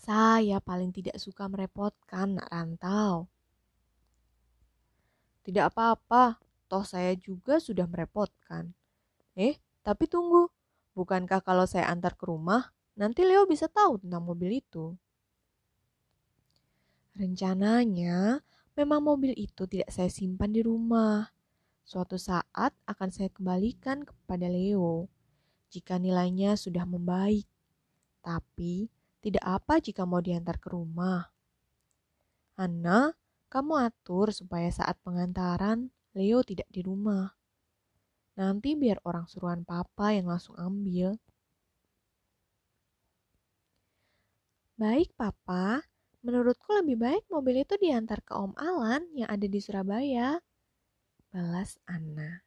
[0.09, 3.29] Saya paling tidak suka merepotkan nak rantau.
[5.44, 8.73] Tidak apa-apa, toh saya juga sudah merepotkan.
[9.37, 10.49] Eh, tapi tunggu.
[10.97, 14.97] Bukankah kalau saya antar ke rumah, nanti Leo bisa tahu tentang mobil itu?
[17.12, 18.40] Rencananya,
[18.81, 21.29] memang mobil itu tidak saya simpan di rumah.
[21.85, 25.12] Suatu saat akan saya kembalikan kepada Leo
[25.68, 27.44] jika nilainya sudah membaik.
[28.25, 31.26] Tapi tidak apa jika mau diantar ke rumah.
[32.59, 33.14] Anna,
[33.48, 37.31] kamu atur supaya saat pengantaran Leo tidak di rumah.
[38.38, 41.18] Nanti biar orang suruhan papa yang langsung ambil.
[44.78, 45.83] Baik, papa.
[46.22, 50.38] Menurutku lebih baik mobil itu diantar ke Om Alan yang ada di Surabaya.
[51.31, 52.42] Balas Anna.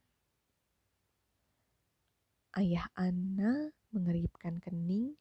[2.56, 5.16] Ayah Anna mengeripkan kening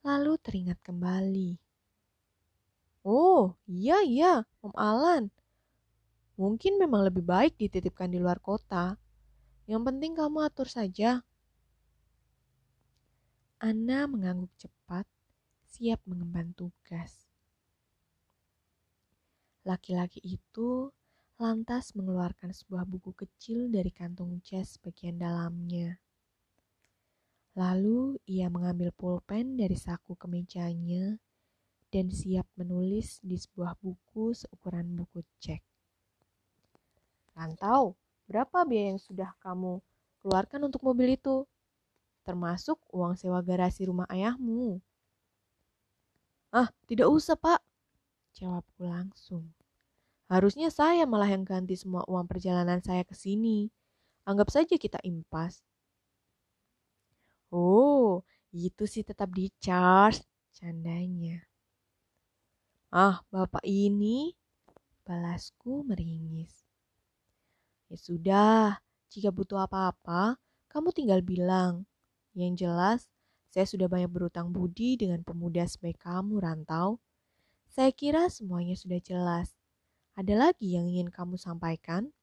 [0.00, 1.60] lalu teringat kembali.
[3.04, 5.32] Oh, iya iya, Om Alan.
[6.36, 8.96] Mungkin memang lebih baik dititipkan di luar kota.
[9.68, 11.20] Yang penting kamu atur saja.
[13.60, 15.04] Anna mengangguk cepat,
[15.68, 17.28] siap mengemban tugas.
[19.68, 20.88] Laki-laki itu
[21.36, 26.00] lantas mengeluarkan sebuah buku kecil dari kantung jas bagian dalamnya.
[27.60, 31.20] Lalu ia mengambil pulpen dari saku kemejanya
[31.92, 35.60] dan siap menulis di sebuah buku seukuran buku cek.
[37.36, 39.76] Rantau, berapa biaya yang sudah kamu
[40.24, 41.44] keluarkan untuk mobil itu?
[42.24, 44.80] Termasuk uang sewa garasi rumah ayahmu.
[46.48, 47.60] Ah, tidak usah pak,
[48.40, 49.52] jawabku langsung.
[50.32, 53.68] Harusnya saya malah yang ganti semua uang perjalanan saya ke sini.
[54.24, 55.60] Anggap saja kita impas.
[57.50, 58.22] Oh,
[58.54, 60.22] itu sih tetap di charge,
[60.54, 61.42] candanya.
[62.90, 64.34] Ah, bapak ini,
[65.02, 66.66] balasku meringis.
[67.90, 68.78] Ya sudah,
[69.10, 70.38] jika butuh apa-apa,
[70.70, 71.86] kamu tinggal bilang.
[72.34, 73.00] Yang jelas,
[73.50, 77.02] saya sudah banyak berutang budi dengan pemuda sebaik kamu, Rantau.
[77.66, 79.58] Saya kira semuanya sudah jelas.
[80.14, 82.14] Ada lagi yang ingin kamu sampaikan?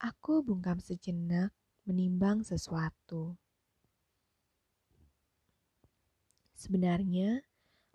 [0.00, 1.52] Aku bungkam sejenak
[1.88, 3.36] menimbang sesuatu.
[6.52, 7.40] Sebenarnya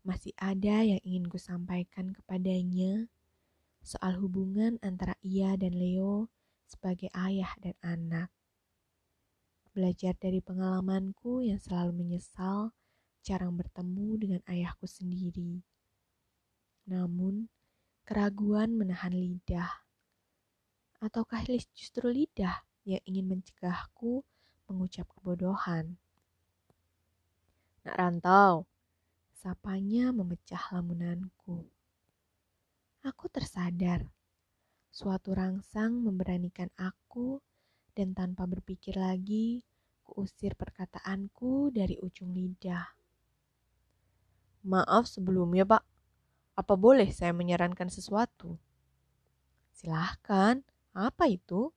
[0.02, 3.10] masih ada yang ingin ku sampaikan kepadanya
[3.86, 6.34] soal hubungan antara ia dan Leo
[6.66, 8.30] sebagai ayah dan anak.
[9.74, 12.74] Belajar dari pengalamanku yang selalu menyesal
[13.22, 15.62] jarang bertemu dengan ayahku sendiri.
[16.90, 17.50] Namun,
[18.06, 19.86] keraguan menahan lidah.
[21.02, 24.22] Ataukah justru lidah yang ingin mencegahku
[24.70, 25.98] mengucap kebodohan.
[27.86, 28.66] Nak rantau,
[29.34, 31.66] sapanya memecah lamunanku.
[33.06, 34.10] Aku tersadar,
[34.90, 37.38] suatu rangsang memberanikan aku
[37.94, 39.62] dan tanpa berpikir lagi,
[40.02, 42.86] kuusir perkataanku dari ujung lidah.
[44.66, 45.84] Maaf sebelumnya, Pak.
[46.58, 48.58] Apa boleh saya menyarankan sesuatu?
[49.70, 50.66] Silahkan,
[50.98, 51.70] apa itu?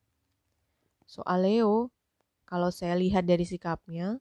[1.09, 1.89] Soal Leo,
[2.45, 4.21] kalau saya lihat dari sikapnya,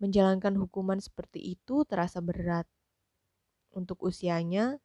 [0.00, 2.64] menjalankan hukuman seperti itu terasa berat.
[3.76, 4.80] Untuk usianya,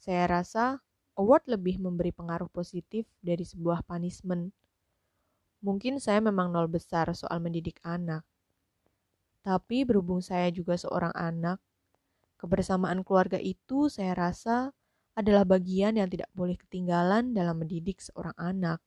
[0.00, 0.80] saya rasa
[1.20, 4.56] award lebih memberi pengaruh positif dari sebuah punishment.
[5.60, 8.24] Mungkin saya memang nol besar soal mendidik anak.
[9.44, 11.60] Tapi berhubung saya juga seorang anak,
[12.40, 14.72] kebersamaan keluarga itu saya rasa
[15.12, 18.80] adalah bagian yang tidak boleh ketinggalan dalam mendidik seorang anak.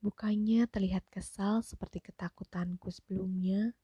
[0.00, 3.76] Bukannya terlihat kesal seperti ketakutanku sebelumnya,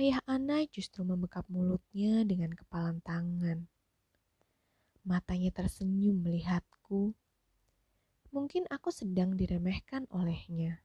[0.00, 3.68] ayah Ana justru membekap mulutnya dengan kepalan tangan.
[5.04, 7.12] Matanya tersenyum melihatku.
[8.32, 10.80] Mungkin aku sedang diremehkan olehnya.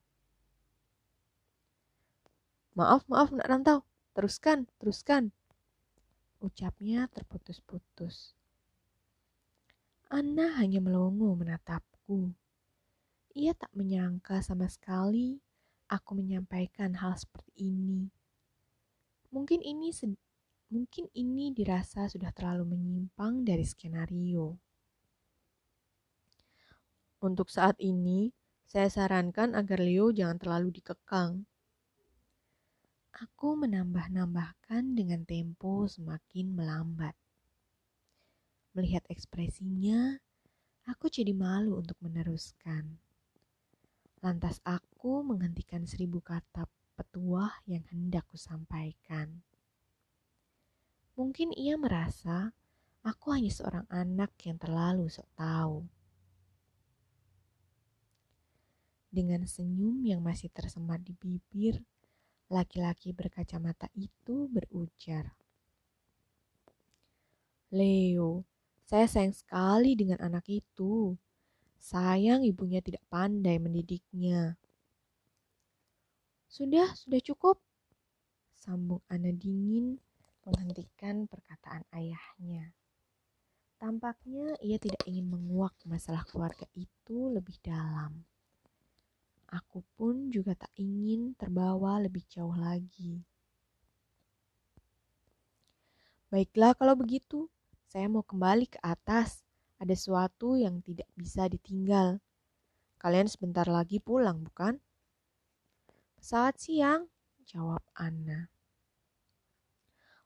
[2.75, 3.87] Maaf, maaf nak rantau.
[4.11, 5.31] Teruskan, teruskan.
[6.43, 8.35] Ucapnya terputus-putus.
[10.11, 12.35] Anna hanya melongo menatapku.
[13.38, 15.38] Ia tak menyangka sama sekali
[15.93, 18.10] aku menyampaikan hal seperti ini.
[19.30, 19.93] Mungkin ini
[20.73, 24.58] mungkin ini dirasa sudah terlalu menyimpang dari skenario.
[27.21, 28.34] Untuk saat ini,
[28.65, 31.45] saya sarankan agar Leo jangan terlalu dikekang.
[33.21, 37.13] Aku menambah-nambahkan dengan tempo semakin melambat.
[38.73, 40.17] Melihat ekspresinya,
[40.89, 43.07] aku jadi malu untuk meneruskan.
[44.27, 46.67] Lantas aku menghentikan seribu kata
[46.99, 49.39] petuah yang hendak kusampaikan.
[51.15, 52.51] Mungkin ia merasa
[53.07, 55.87] aku hanya seorang anak yang terlalu sok tahu.
[59.07, 61.79] Dengan senyum yang masih tersemat di bibir,
[62.51, 65.39] laki-laki berkacamata itu berujar.
[67.71, 68.43] Leo,
[68.83, 71.15] saya sayang sekali dengan anak itu.
[71.77, 74.57] Sayang ibunya tidak pandai mendidiknya.
[76.49, 77.61] Sudah, sudah cukup.
[78.57, 80.01] Sambung Ana dingin
[80.47, 82.71] menghentikan perkataan ayahnya.
[83.77, 88.25] Tampaknya ia tidak ingin menguak masalah keluarga itu lebih dalam.
[89.47, 93.23] Aku pun juga tak ingin terbawa lebih jauh lagi.
[96.27, 97.47] Baiklah kalau begitu,
[97.87, 99.46] saya mau kembali ke atas.
[99.77, 102.17] Ada sesuatu yang tidak bisa ditinggal.
[102.97, 104.81] Kalian sebentar lagi pulang, bukan?
[106.17, 107.05] Pesawat siang,
[107.45, 108.49] jawab Anna.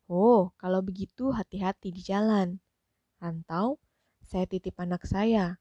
[0.08, 2.64] Oh, kalau begitu hati-hati di jalan.
[3.20, 3.80] Rantau,
[4.24, 5.60] saya titip anak saya.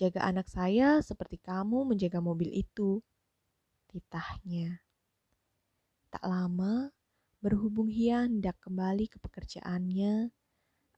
[0.00, 3.04] Jaga anak saya seperti kamu menjaga mobil itu.
[3.92, 4.80] Titahnya.
[6.08, 6.88] Tak lama,
[7.44, 10.32] berhubung Hia hendak kembali ke pekerjaannya,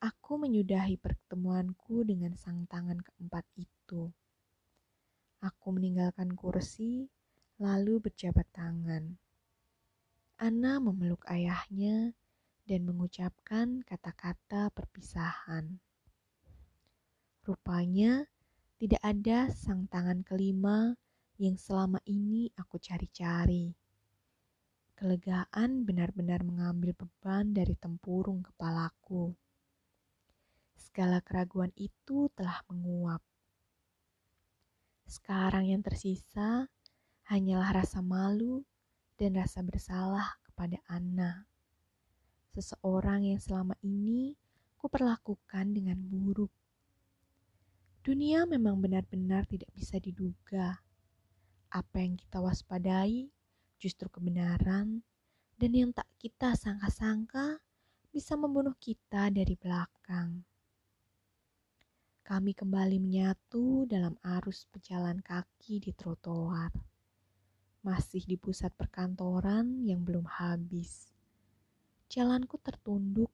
[0.02, 4.10] Aku menyudahi pertemuanku dengan sang tangan keempat itu.
[5.38, 7.06] Aku meninggalkan kursi,
[7.62, 9.14] lalu berjabat tangan.
[10.42, 12.18] Ana memeluk ayahnya
[12.66, 15.78] dan mengucapkan kata-kata perpisahan.
[17.46, 18.26] Rupanya
[18.82, 20.98] tidak ada sang tangan kelima
[21.38, 23.70] yang selama ini aku cari-cari.
[24.98, 29.38] Kelegaan benar-benar mengambil beban dari tempurung kepalaku
[30.82, 33.22] segala keraguan itu telah menguap.
[35.06, 36.66] Sekarang yang tersisa
[37.30, 38.66] hanyalah rasa malu
[39.14, 41.46] dan rasa bersalah kepada Anna.
[42.50, 44.34] Seseorang yang selama ini
[44.76, 46.50] kuperlakukan dengan buruk.
[48.02, 50.82] Dunia memang benar-benar tidak bisa diduga.
[51.70, 53.30] Apa yang kita waspadai
[53.82, 55.02] justru kebenaran,
[55.58, 57.58] dan yang tak kita sangka-sangka
[58.14, 60.46] bisa membunuh kita dari belakang
[62.32, 66.72] kami kembali menyatu dalam arus pejalan kaki di trotoar.
[67.84, 71.12] Masih di pusat perkantoran yang belum habis.
[72.08, 73.28] Jalanku tertunduk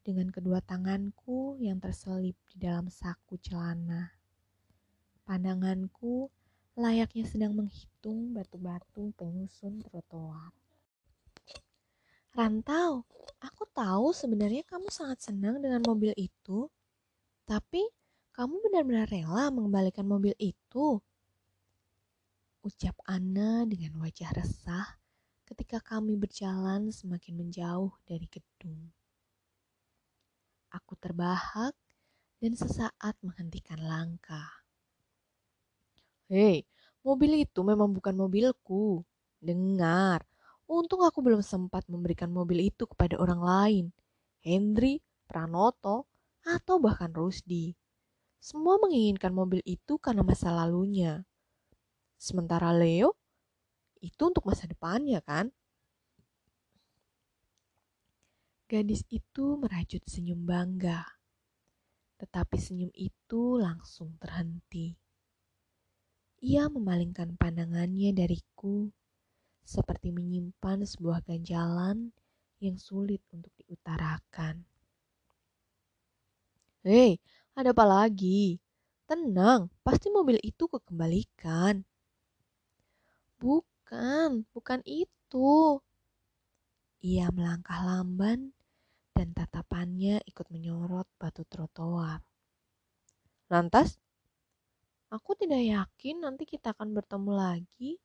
[0.00, 4.16] dengan kedua tanganku yang terselip di dalam saku celana.
[5.28, 6.32] Pandanganku
[6.72, 10.56] layaknya sedang menghitung batu-batu penyusun trotoar.
[12.32, 13.04] Rantau,
[13.44, 16.72] aku tahu sebenarnya kamu sangat senang dengan mobil itu,
[17.44, 17.84] tapi
[18.38, 21.02] kamu benar-benar rela mengembalikan mobil itu?
[22.62, 24.94] Ucap Anna dengan wajah resah
[25.42, 28.94] ketika kami berjalan semakin menjauh dari gedung.
[30.70, 31.74] Aku terbahak
[32.38, 34.62] dan sesaat menghentikan langkah.
[36.30, 36.62] Hei,
[37.02, 39.02] mobil itu memang bukan mobilku.
[39.42, 40.22] Dengar,
[40.70, 43.84] untung aku belum sempat memberikan mobil itu kepada orang lain.
[44.46, 46.06] Hendri, Pranoto,
[46.46, 47.74] atau bahkan Rusdi.
[48.38, 51.26] Semua menginginkan mobil itu karena masa lalunya.
[52.18, 53.18] Sementara Leo,
[53.98, 55.50] itu untuk masa depannya kan?
[58.70, 61.02] Gadis itu merajut senyum bangga.
[62.18, 64.94] Tetapi senyum itu langsung terhenti.
[66.38, 68.92] Ia memalingkan pandangannya dariku
[69.66, 72.14] seperti menyimpan sebuah ganjalan
[72.62, 74.62] yang sulit untuk diutarakan.
[76.86, 77.18] Hei,
[77.58, 78.62] ada apa lagi?
[79.10, 81.82] Tenang, pasti mobil itu kekembalikan.
[83.42, 85.82] Bukan, bukan itu.
[87.02, 88.54] Ia melangkah lamban
[89.10, 92.22] dan tatapannya ikut menyorot batu trotoar.
[93.50, 93.98] Lantas,
[95.10, 97.98] aku tidak yakin nanti kita akan bertemu lagi.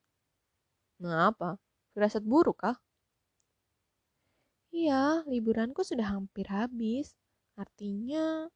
[0.98, 1.62] Mengapa?
[1.94, 2.74] Firasat buruk kah?
[4.74, 7.14] Iya, liburanku sudah hampir habis.
[7.54, 8.50] Artinya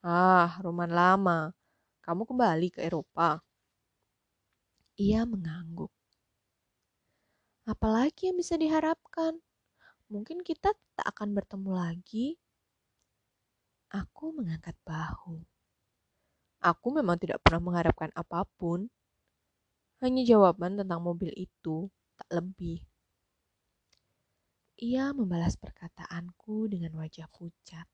[0.00, 1.52] Ah, Roman lama.
[2.00, 3.40] Kamu kembali ke Eropa.
[4.96, 5.92] Ia mengangguk.
[7.68, 9.40] Apalagi yang bisa diharapkan?
[10.10, 12.26] mungkin kita tak akan bertemu lagi.
[13.94, 15.38] Aku mengangkat bahu.
[16.60, 18.90] Aku memang tidak pernah mengharapkan apa pun.
[20.02, 21.88] Hanya jawaban tentang mobil itu,
[22.18, 22.84] tak lebih.
[24.80, 27.86] Ia membalas perkataanku dengan wajah pucat.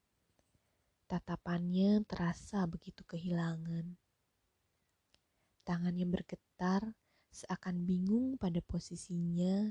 [1.07, 3.95] Tatapannya terasa begitu kehilangan.
[5.63, 6.83] Tangannya bergetar
[7.31, 9.71] seakan bingung pada posisinya,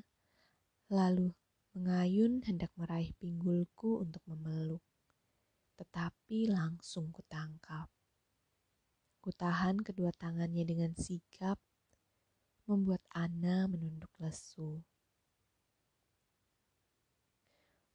[0.87, 1.35] lalu
[1.75, 4.79] mengayun hendak meraih pinggulku untuk memeluk.
[5.75, 7.91] Tetapi langsung kutangkap.
[9.19, 11.59] Kutahan kedua tangannya dengan sigap,
[12.63, 14.79] membuat Ana menunduk lesu.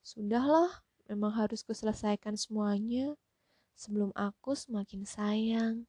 [0.05, 3.17] Sudahlah, memang harus kuselesaikan semuanya
[3.81, 5.89] sebelum aku semakin sayang.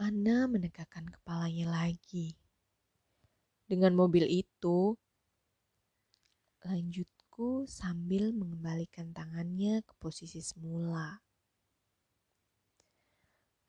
[0.00, 2.32] Ana menegakkan kepalanya lagi.
[3.68, 4.96] Dengan mobil itu,
[6.64, 11.20] lanjutku sambil mengembalikan tangannya ke posisi semula.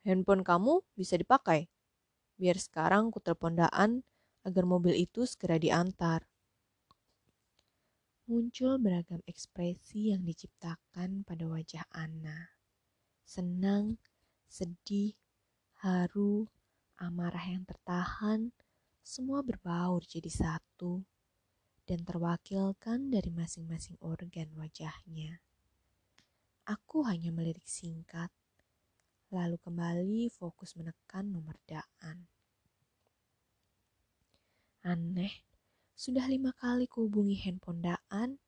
[0.08, 1.68] Handphone kamu bisa dipakai.
[2.40, 4.08] Biar sekarang ku telepon Daan
[4.48, 6.31] agar mobil itu segera diantar.
[8.32, 12.56] Muncul beragam ekspresi yang diciptakan pada wajah Ana.
[13.28, 14.00] Senang,
[14.48, 15.12] sedih,
[15.84, 16.48] haru,
[16.96, 18.56] amarah yang tertahan,
[19.04, 21.04] semua berbaur jadi satu
[21.84, 25.44] dan terwakilkan dari masing-masing organ wajahnya.
[26.72, 28.32] Aku hanya melirik singkat
[29.28, 32.32] lalu kembali fokus menekan nomor daan.
[34.88, 35.51] Aneh,
[36.02, 38.42] sudah lima kali kuhubungi handphone daan,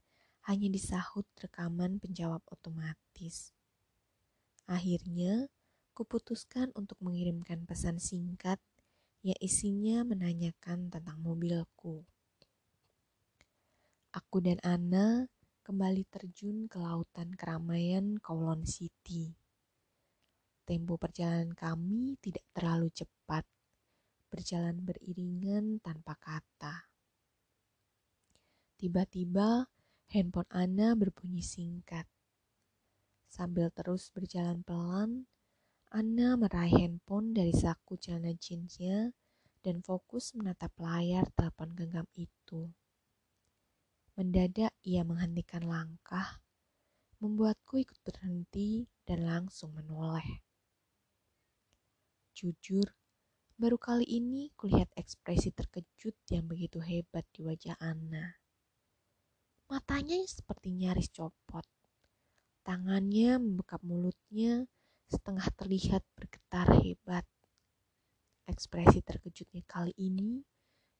[0.49, 3.53] hanya disahut rekaman penjawab otomatis.
[4.65, 5.45] Akhirnya,
[5.93, 8.57] kuputuskan untuk mengirimkan pesan singkat
[9.21, 12.01] yang isinya menanyakan tentang mobilku.
[14.17, 15.29] Aku dan Ana
[15.61, 19.29] kembali terjun ke lautan keramaian Kowloon City.
[20.65, 23.45] Tempo perjalanan kami tidak terlalu cepat,
[24.33, 26.92] berjalan beriringan tanpa kata.
[28.77, 29.69] Tiba-tiba
[30.13, 32.05] handphone Ana berbunyi singkat.
[33.29, 35.25] Sambil terus berjalan pelan,
[35.93, 39.13] Ana meraih handphone dari saku celana jeansnya
[39.63, 42.69] dan fokus menatap layar telepon genggam itu.
[44.13, 46.41] Mendadak ia menghentikan langkah,
[47.17, 50.43] membuatku ikut berhenti dan langsung menoleh.
[52.37, 52.93] Jujur,
[53.57, 58.42] baru kali ini kulihat ekspresi terkejut yang begitu hebat di wajah Anna.
[59.73, 61.65] Matanya seperti nyaris copot.
[62.61, 64.69] Tangannya membekap mulutnya
[65.09, 67.25] setengah terlihat bergetar hebat.
[68.45, 70.45] Ekspresi terkejutnya kali ini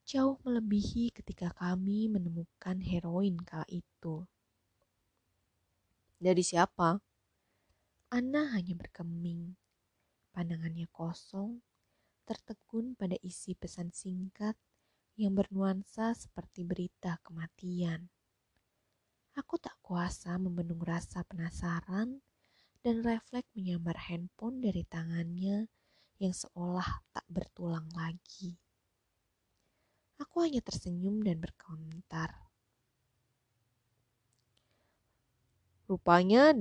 [0.10, 4.26] jauh melebihi ketika kami menemukan heroin kala itu.
[6.18, 6.98] Dari siapa?
[8.10, 9.54] Anna hanya berkeming.
[10.34, 11.62] Pandangannya kosong,
[12.26, 14.58] tertegun pada isi pesan singkat
[15.14, 18.10] yang bernuansa seperti berita kematian.
[19.34, 22.22] Aku tak kuasa membendung rasa penasaran
[22.86, 25.66] dan refleks menyambar handphone dari tangannya
[26.22, 28.54] yang seolah tak bertulang lagi.
[30.22, 32.30] Aku hanya tersenyum dan berkomentar.
[35.90, 36.54] Rupanya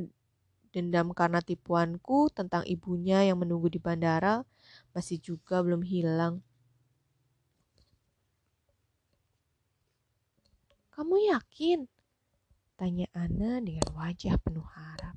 [0.73, 4.41] Dendam karena tipuanku tentang ibunya yang menunggu di bandara
[4.97, 6.41] masih juga belum hilang.
[10.97, 11.85] Kamu yakin?
[12.83, 15.15] Tanya Ana dengan wajah penuh harap.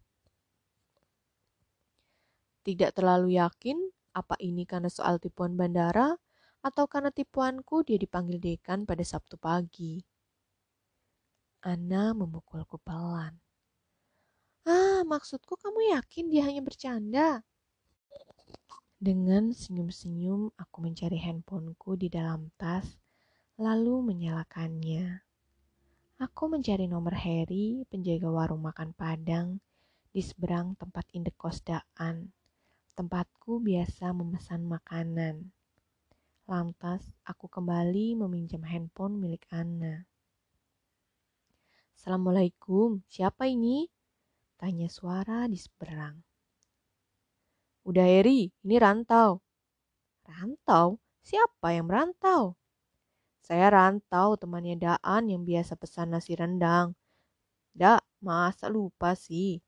[2.61, 6.13] Tidak terlalu yakin apa ini karena soal tipuan bandara
[6.61, 9.97] atau karena tipuanku dia dipanggil dekan pada Sabtu pagi.
[11.65, 13.33] Ana memukulku pelan.
[14.69, 17.41] Ah, maksudku kamu yakin dia hanya bercanda?
[19.01, 22.85] Dengan senyum-senyum, aku mencari handphoneku di dalam tas,
[23.57, 25.24] lalu menyalakannya.
[26.15, 29.59] Aku mencari nomor Harry, penjaga warung makan Padang,
[30.15, 32.31] di seberang tempat indekos Daan,
[32.95, 35.51] tempatku biasa memesan makanan.
[36.47, 40.07] Lantas, aku kembali meminjam handphone milik Anna.
[41.99, 43.91] Assalamualaikum, siapa ini?
[44.55, 46.15] Tanya suara di seberang.
[47.83, 49.43] Udah Eri, ini rantau.
[50.23, 50.95] Rantau?
[51.27, 52.55] Siapa yang merantau?
[53.45, 56.97] Saya rantau temannya Daan yang biasa pesan nasi rendang.
[57.77, 59.61] Dak, masa lupa sih?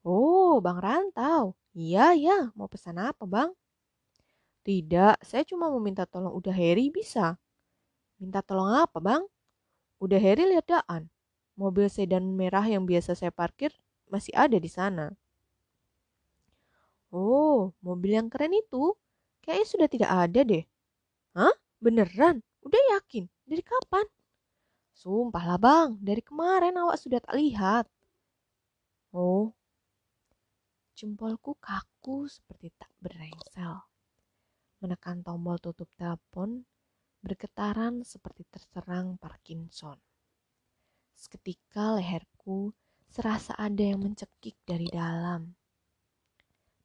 [0.00, 1.52] Oh, Bang Rantau.
[1.76, 2.38] Iya, ya.
[2.56, 3.52] Mau pesan apa, Bang?
[4.64, 7.36] Tidak, saya cuma mau minta tolong udah Harry bisa.
[8.16, 9.28] Minta tolong apa, Bang?
[10.00, 11.12] Udah Harry lihat Daan.
[11.52, 13.76] Mobil sedan merah yang biasa saya parkir
[14.08, 15.12] masih ada di sana.
[17.12, 18.96] Oh, mobil yang keren itu
[19.44, 20.64] kayaknya sudah tidak ada deh.
[21.36, 21.52] Hah?
[21.78, 22.42] Beneran?
[22.66, 23.30] Udah yakin?
[23.46, 24.06] Dari kapan?
[24.98, 27.86] Sumpah lah bang, dari kemarin awak sudah tak lihat.
[29.14, 29.54] Oh,
[30.98, 33.86] jempolku kaku seperti tak berengsel.
[34.82, 36.66] Menekan tombol tutup telepon,
[37.22, 39.94] bergetaran seperti terserang Parkinson.
[41.14, 42.74] Seketika leherku
[43.06, 45.54] serasa ada yang mencekik dari dalam.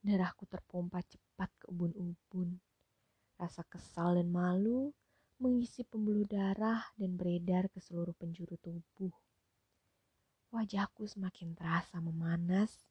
[0.06, 2.73] Darahku terpompa cepat ke ubun-ubun.
[3.44, 4.96] Rasa kesal dan malu
[5.36, 9.12] mengisi pembuluh darah dan beredar ke seluruh penjuru tubuh.
[10.56, 12.88] Wajahku semakin terasa memanas.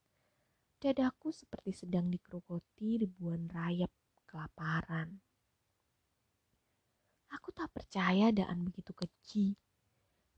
[0.77, 3.89] Dadaku seperti sedang dikerukoti ribuan rayap
[4.29, 5.25] kelaparan.
[7.33, 9.57] Aku tak percaya Daan begitu keji.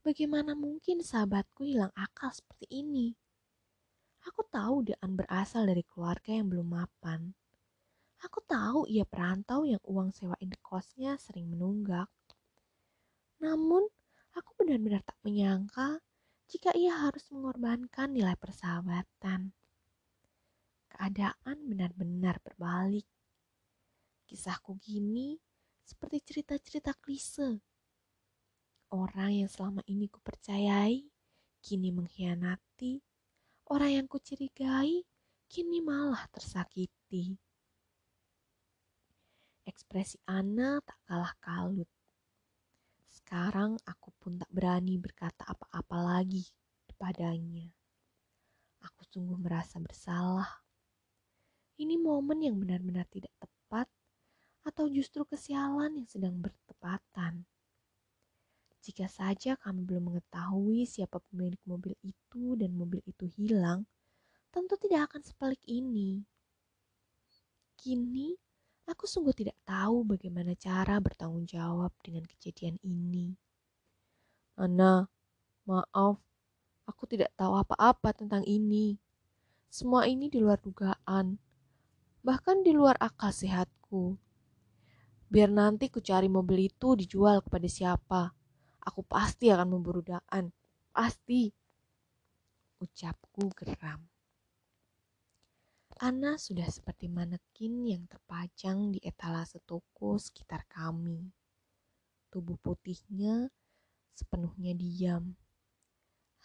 [0.07, 3.19] Bagaimana mungkin sahabatku hilang akal seperti ini?
[4.31, 7.35] Aku tahu Daan berasal dari keluarga yang belum mapan.
[8.25, 12.09] Aku tahu ia perantau yang uang sewa indekosnya sering menunggak.
[13.45, 13.85] Namun,
[14.33, 16.01] aku benar-benar tak menyangka
[16.49, 19.53] jika ia harus mengorbankan nilai persahabatan.
[20.89, 23.05] Keadaan benar-benar berbalik.
[24.25, 25.37] Kisahku gini
[25.85, 27.61] seperti cerita-cerita klise.
[28.89, 31.05] Orang yang selama ini kupercayai,
[31.61, 33.05] kini mengkhianati.
[33.69, 35.05] Orang yang kucurigai,
[35.45, 37.44] kini malah tersakiti.
[39.65, 41.89] Ekspresi Ana tak kalah kalut.
[43.09, 46.45] Sekarang aku pun tak berani berkata apa-apa lagi
[46.85, 47.73] kepadanya.
[48.85, 50.61] Aku sungguh merasa bersalah.
[51.81, 53.89] Ini momen yang benar-benar tidak tepat
[54.69, 57.49] atau justru kesialan yang sedang bertepatan.
[58.85, 63.89] Jika saja kami belum mengetahui siapa pemilik mobil itu dan mobil itu hilang,
[64.53, 66.21] tentu tidak akan sepelik ini.
[67.81, 68.37] Kini,
[68.85, 73.33] Aku sungguh tidak tahu bagaimana cara bertanggung jawab dengan kejadian ini.
[74.61, 75.09] Ana,
[75.65, 76.21] maaf,
[76.85, 79.01] aku tidak tahu apa-apa tentang ini.
[79.73, 81.41] Semua ini di luar dugaan,
[82.21, 84.21] bahkan di luar akal sehatku.
[85.33, 88.31] Biar nanti ku cari mobil itu dijual kepada siapa.
[88.85, 90.53] Aku pasti akan memburu Daan.
[90.95, 91.51] Pasti.
[92.79, 94.14] Ucapku geram.
[96.03, 101.31] Ana sudah seperti manekin yang terpajang di etalase toko sekitar kami.
[102.35, 103.47] Tubuh putihnya
[104.11, 105.39] sepenuhnya diam.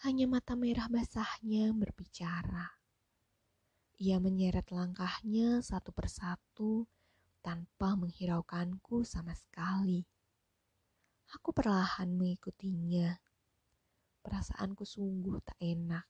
[0.06, 2.78] Hanya mata merah basahnya berbicara.
[3.98, 6.86] Ia menyeret langkahnya satu persatu
[7.42, 10.06] tanpa menghiraukanku sama sekali.
[11.34, 13.18] Aku perlahan mengikutinya.
[14.22, 16.06] Perasaanku sungguh tak enak.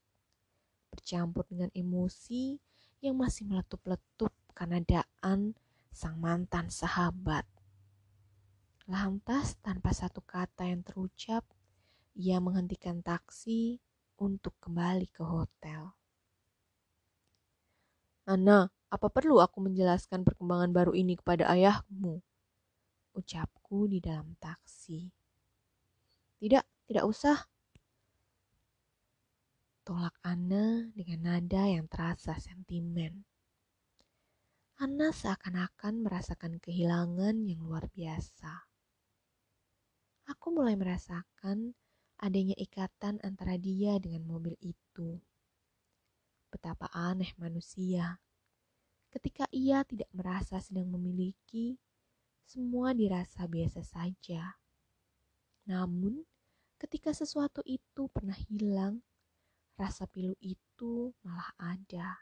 [0.93, 2.70] Bercampur dengan emosi
[3.01, 5.57] yang masih meletup-letup karena Daan
[5.91, 7.49] sang mantan sahabat.
[8.85, 11.43] Lantas tanpa satu kata yang terucap,
[12.15, 13.81] ia menghentikan taksi
[14.21, 15.97] untuk kembali ke hotel.
[18.29, 22.21] Ana, apa perlu aku menjelaskan perkembangan baru ini kepada ayahmu?
[23.17, 25.11] Ucapku di dalam taksi.
[26.39, 27.50] Tidak, tidak usah,
[29.81, 33.25] Tolak Anna dengan nada yang terasa sentimen.
[34.77, 38.69] Anna seakan-akan merasakan kehilangan yang luar biasa.
[40.29, 41.73] Aku mulai merasakan
[42.21, 45.17] adanya ikatan antara dia dengan mobil itu.
[46.53, 48.21] Betapa aneh manusia.
[49.09, 51.81] Ketika ia tidak merasa sedang memiliki,
[52.45, 54.61] semua dirasa biasa saja.
[55.65, 56.21] Namun,
[56.77, 59.01] ketika sesuatu itu pernah hilang,
[59.81, 62.21] rasa pilu itu malah ada.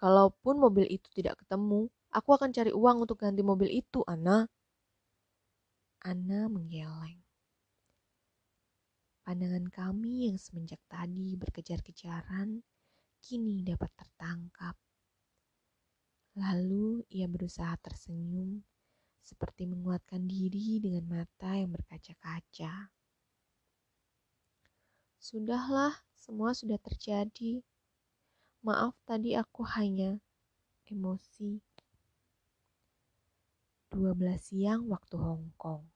[0.00, 4.48] Kalaupun mobil itu tidak ketemu, aku akan cari uang untuk ganti mobil itu, Ana.
[6.04, 7.24] Ana menggeleng.
[9.24, 12.60] Pandangan kami yang semenjak tadi berkejar-kejaran
[13.24, 14.76] kini dapat tertangkap.
[16.36, 18.60] Lalu ia berusaha tersenyum
[19.24, 22.92] seperti menguatkan diri dengan mata yang berkaca-kaca.
[25.24, 27.64] Sudahlah, semua sudah terjadi.
[28.60, 30.20] Maaf tadi aku hanya
[30.84, 31.64] emosi.
[33.88, 34.04] 12
[34.36, 35.88] siang waktu Hong Kong.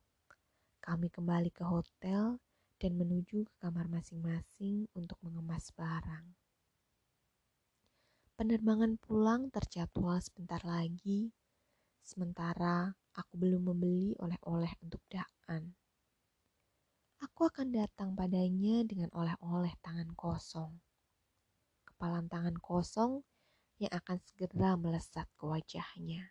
[0.81, 2.41] Kami kembali ke hotel
[2.81, 6.24] dan menuju ke kamar masing-masing untuk mengemas barang.
[8.33, 11.37] Penerbangan pulang terjadwal sebentar lagi,
[12.01, 15.76] Sementara aku belum membeli oleh-oleh untuk Daan.
[17.19, 20.71] Aku akan datang padanya dengan oleh-oleh tangan kosong.
[21.83, 23.27] Kepalan tangan kosong
[23.83, 26.23] yang akan segera melesat ke wajahnya.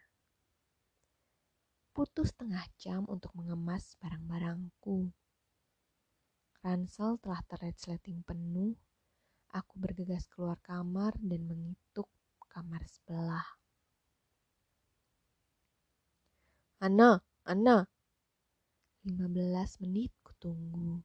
[1.92, 5.12] Putus setengah jam untuk mengemas barang-barangku.
[6.64, 8.72] Ransel telah terresleting penuh.
[9.52, 12.08] Aku bergegas keluar kamar dan mengituk
[12.48, 13.48] kamar sebelah.
[16.80, 17.92] Ana, Ana.
[19.08, 20.12] 15 menit
[20.48, 21.04] kutunggu.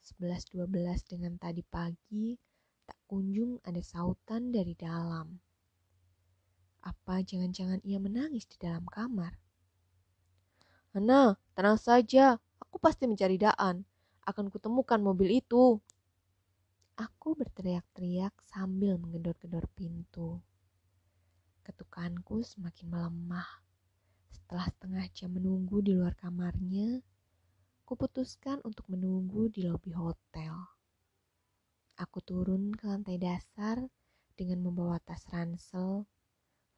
[0.00, 2.32] 11.12 dengan tadi pagi
[2.88, 5.36] tak kunjung ada sautan dari dalam.
[6.84, 9.36] Apa jangan-jangan ia menangis di dalam kamar?
[10.96, 12.40] Ana, tenang saja.
[12.60, 13.84] Aku pasti mencari Daan.
[14.24, 15.80] Akan kutemukan mobil itu.
[16.96, 20.40] Aku berteriak-teriak sambil menggedor-gedor pintu.
[21.60, 23.48] Ketukanku semakin melemah.
[24.32, 27.00] Setelah setengah jam menunggu di luar kamarnya,
[27.84, 30.56] kuputuskan untuk menunggu di lobi hotel.
[32.00, 33.76] Aku turun ke lantai dasar
[34.32, 36.08] dengan membawa tas ransel,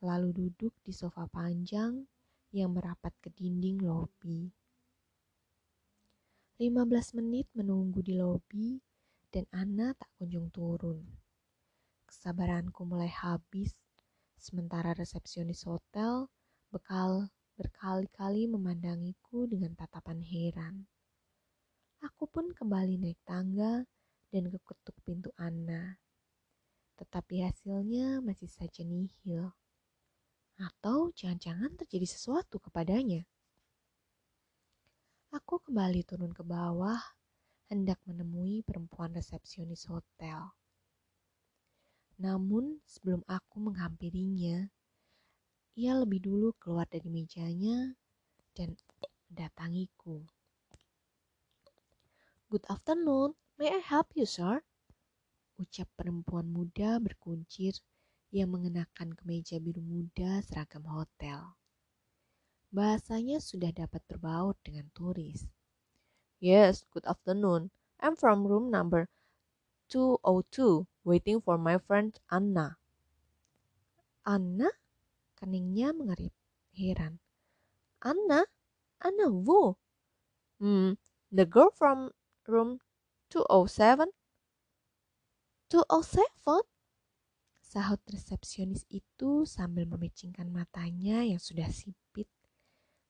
[0.03, 2.05] lalu duduk di sofa panjang
[2.51, 4.51] yang merapat ke dinding lobi.
[6.59, 8.83] 15 menit menunggu di lobi
[9.31, 11.07] dan Ana tak kunjung turun.
[12.03, 13.79] Kesabaranku mulai habis,
[14.35, 16.27] sementara resepsionis hotel
[16.75, 20.75] bekal berkali-kali memandangiku dengan tatapan heran.
[22.07, 23.83] Aku pun kembali naik tangga
[24.31, 25.99] dan keketuk pintu Anna.
[26.95, 29.51] Tetapi hasilnya masih saja nihil.
[30.55, 33.27] Atau jangan-jangan terjadi sesuatu kepadanya.
[35.35, 37.03] Aku kembali turun ke bawah,
[37.67, 40.55] hendak menemui perempuan resepsionis hotel.
[42.23, 44.71] Namun sebelum aku menghampirinya,
[45.75, 47.99] ia lebih dulu keluar dari mejanya
[48.55, 48.79] dan
[49.27, 50.36] mendatangiku.
[52.57, 54.65] Good afternoon, may I help you, sir?
[55.61, 57.77] Ucap perempuan muda berkuncir
[58.33, 61.53] yang mengenakan kemeja biru muda seragam hotel.
[62.73, 65.45] Bahasanya sudah dapat berbaut dengan turis.
[66.41, 67.69] Yes, good afternoon.
[68.01, 69.13] I'm from room number
[69.93, 72.81] 202, waiting for my friend Anna.
[74.25, 74.73] Anna?
[75.37, 76.33] Keningnya mengerip,
[76.73, 77.21] heran.
[78.01, 78.49] Anna?
[79.05, 79.77] Anna Wu?
[80.57, 80.97] Hmm,
[81.29, 82.16] the girl from
[82.47, 82.79] room
[83.31, 84.11] 207?
[85.71, 86.63] 207?
[87.59, 92.31] Sahut resepsionis itu sambil memicingkan matanya yang sudah sipit,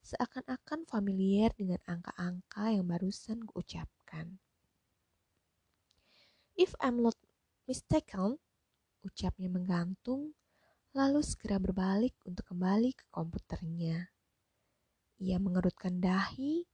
[0.01, 4.41] seakan-akan familiar dengan angka-angka yang barusan kuucapkan.
[6.57, 7.15] If I'm not
[7.69, 8.41] mistaken,
[9.05, 10.33] ucapnya menggantung
[10.97, 14.09] lalu segera berbalik untuk kembali ke komputernya.
[15.21, 16.65] Ia mengerutkan dahi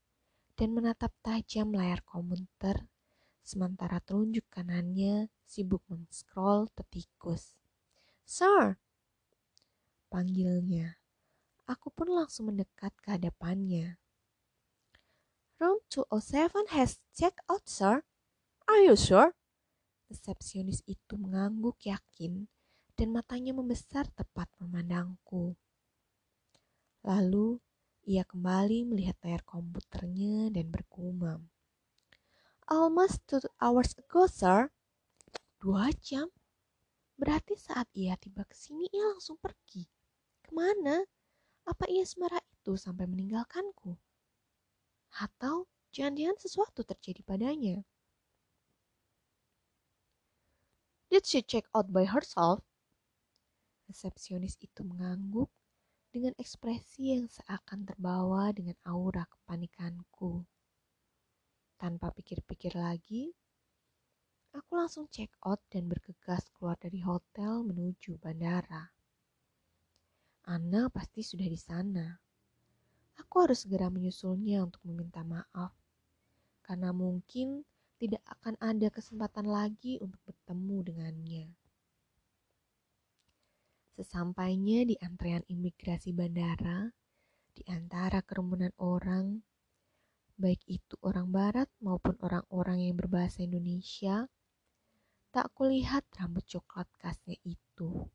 [0.57, 2.89] dan menatap tajam layar komputer,
[3.43, 7.57] sementara telunjuk kanannya sibuk men-scroll tetikus.
[8.23, 8.81] Sir,
[10.13, 11.01] panggilnya.
[11.65, 13.97] Aku pun langsung mendekat ke hadapannya.
[15.57, 18.03] Room 207 has checked out, sir.
[18.67, 19.33] Are you sure?
[20.11, 22.51] Resepsionis itu mengangguk yakin
[22.99, 25.57] dan matanya membesar tepat memandangku.
[27.07, 27.63] Lalu
[28.03, 31.47] ia kembali melihat layar komputernya dan bergumam.
[32.67, 34.75] Almost two hours ago, sir.
[35.63, 36.27] Dua jam?
[37.15, 39.87] Berarti saat ia tiba ke sini, ia langsung pergi.
[40.43, 41.07] Ke mana?
[41.63, 43.95] Apa ia semarah itu sampai meninggalkanku?
[45.23, 47.87] Atau jangan-jangan sesuatu terjadi padanya?
[51.07, 52.67] Did she check out by herself?
[53.87, 55.53] Resepsionis itu mengangguk
[56.13, 60.45] dengan ekspresi yang seakan terbawa dengan aura kepanikanku.
[61.81, 63.33] Tanpa pikir-pikir lagi,
[64.53, 68.93] aku langsung check out dan bergegas keluar dari hotel menuju bandara.
[70.45, 72.07] Anna pasti sudah di sana.
[73.17, 75.73] Aku harus segera menyusulnya untuk meminta maaf,
[76.61, 77.65] karena mungkin
[77.97, 81.47] tidak akan ada kesempatan lagi untuk bertemu dengannya.
[83.93, 86.89] Sesampainya di antrean imigrasi bandara,
[87.53, 89.45] di antara kerumunan orang,
[90.41, 94.33] baik itu orang barat maupun orang-orang yang berbahasa Indonesia,
[95.29, 98.09] tak kulihat rambut coklat khasnya itu.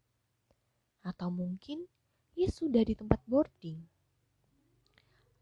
[1.06, 1.86] Atau mungkin
[2.34, 3.78] ia sudah di tempat boarding.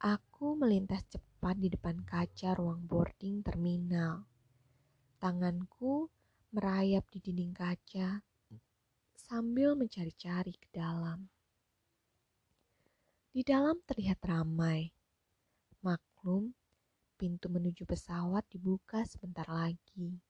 [0.03, 4.27] Aku melintas cepat di depan kaca ruang boarding terminal.
[5.15, 6.11] Tanganku
[6.51, 8.19] merayap di dinding kaca
[9.25, 11.25] sambil mencari-cari ke dalam.
[13.33, 14.93] Di dalam terlihat ramai.
[15.81, 16.53] Maklum,
[17.17, 20.21] pintu menuju pesawat dibuka sebentar lagi.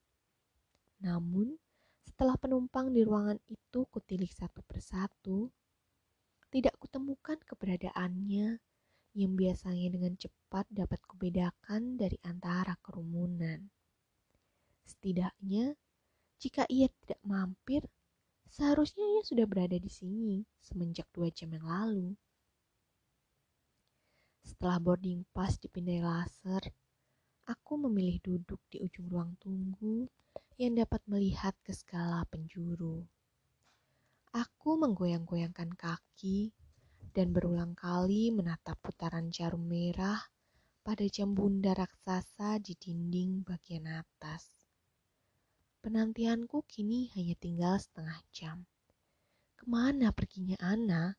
[1.04, 1.60] Namun,
[2.08, 5.52] setelah penumpang di ruangan itu kutilik satu persatu,
[6.48, 8.64] tidak kutemukan keberadaannya
[9.16, 13.60] yang biasanya dengan cepat dapat kubedakan dari antara kerumunan.
[14.88, 15.76] Setidaknya,
[16.40, 17.84] jika ia tidak mampir,
[18.56, 22.16] seharusnya ia sudah berada di sini semenjak dua jam yang lalu.
[24.48, 26.64] Setelah boarding pass dipindai laser,
[27.52, 30.08] aku memilih duduk di ujung ruang tunggu
[30.56, 33.04] yang dapat melihat ke segala penjuru.
[34.32, 36.56] Aku menggoyang-goyangkan kaki
[37.12, 40.20] dan berulang kali menatap putaran jarum merah
[40.80, 44.65] pada jam bunda raksasa di dinding bagian atas.
[45.86, 48.66] Penantianku kini hanya tinggal setengah jam.
[49.54, 51.14] Ke mana perginya Ana?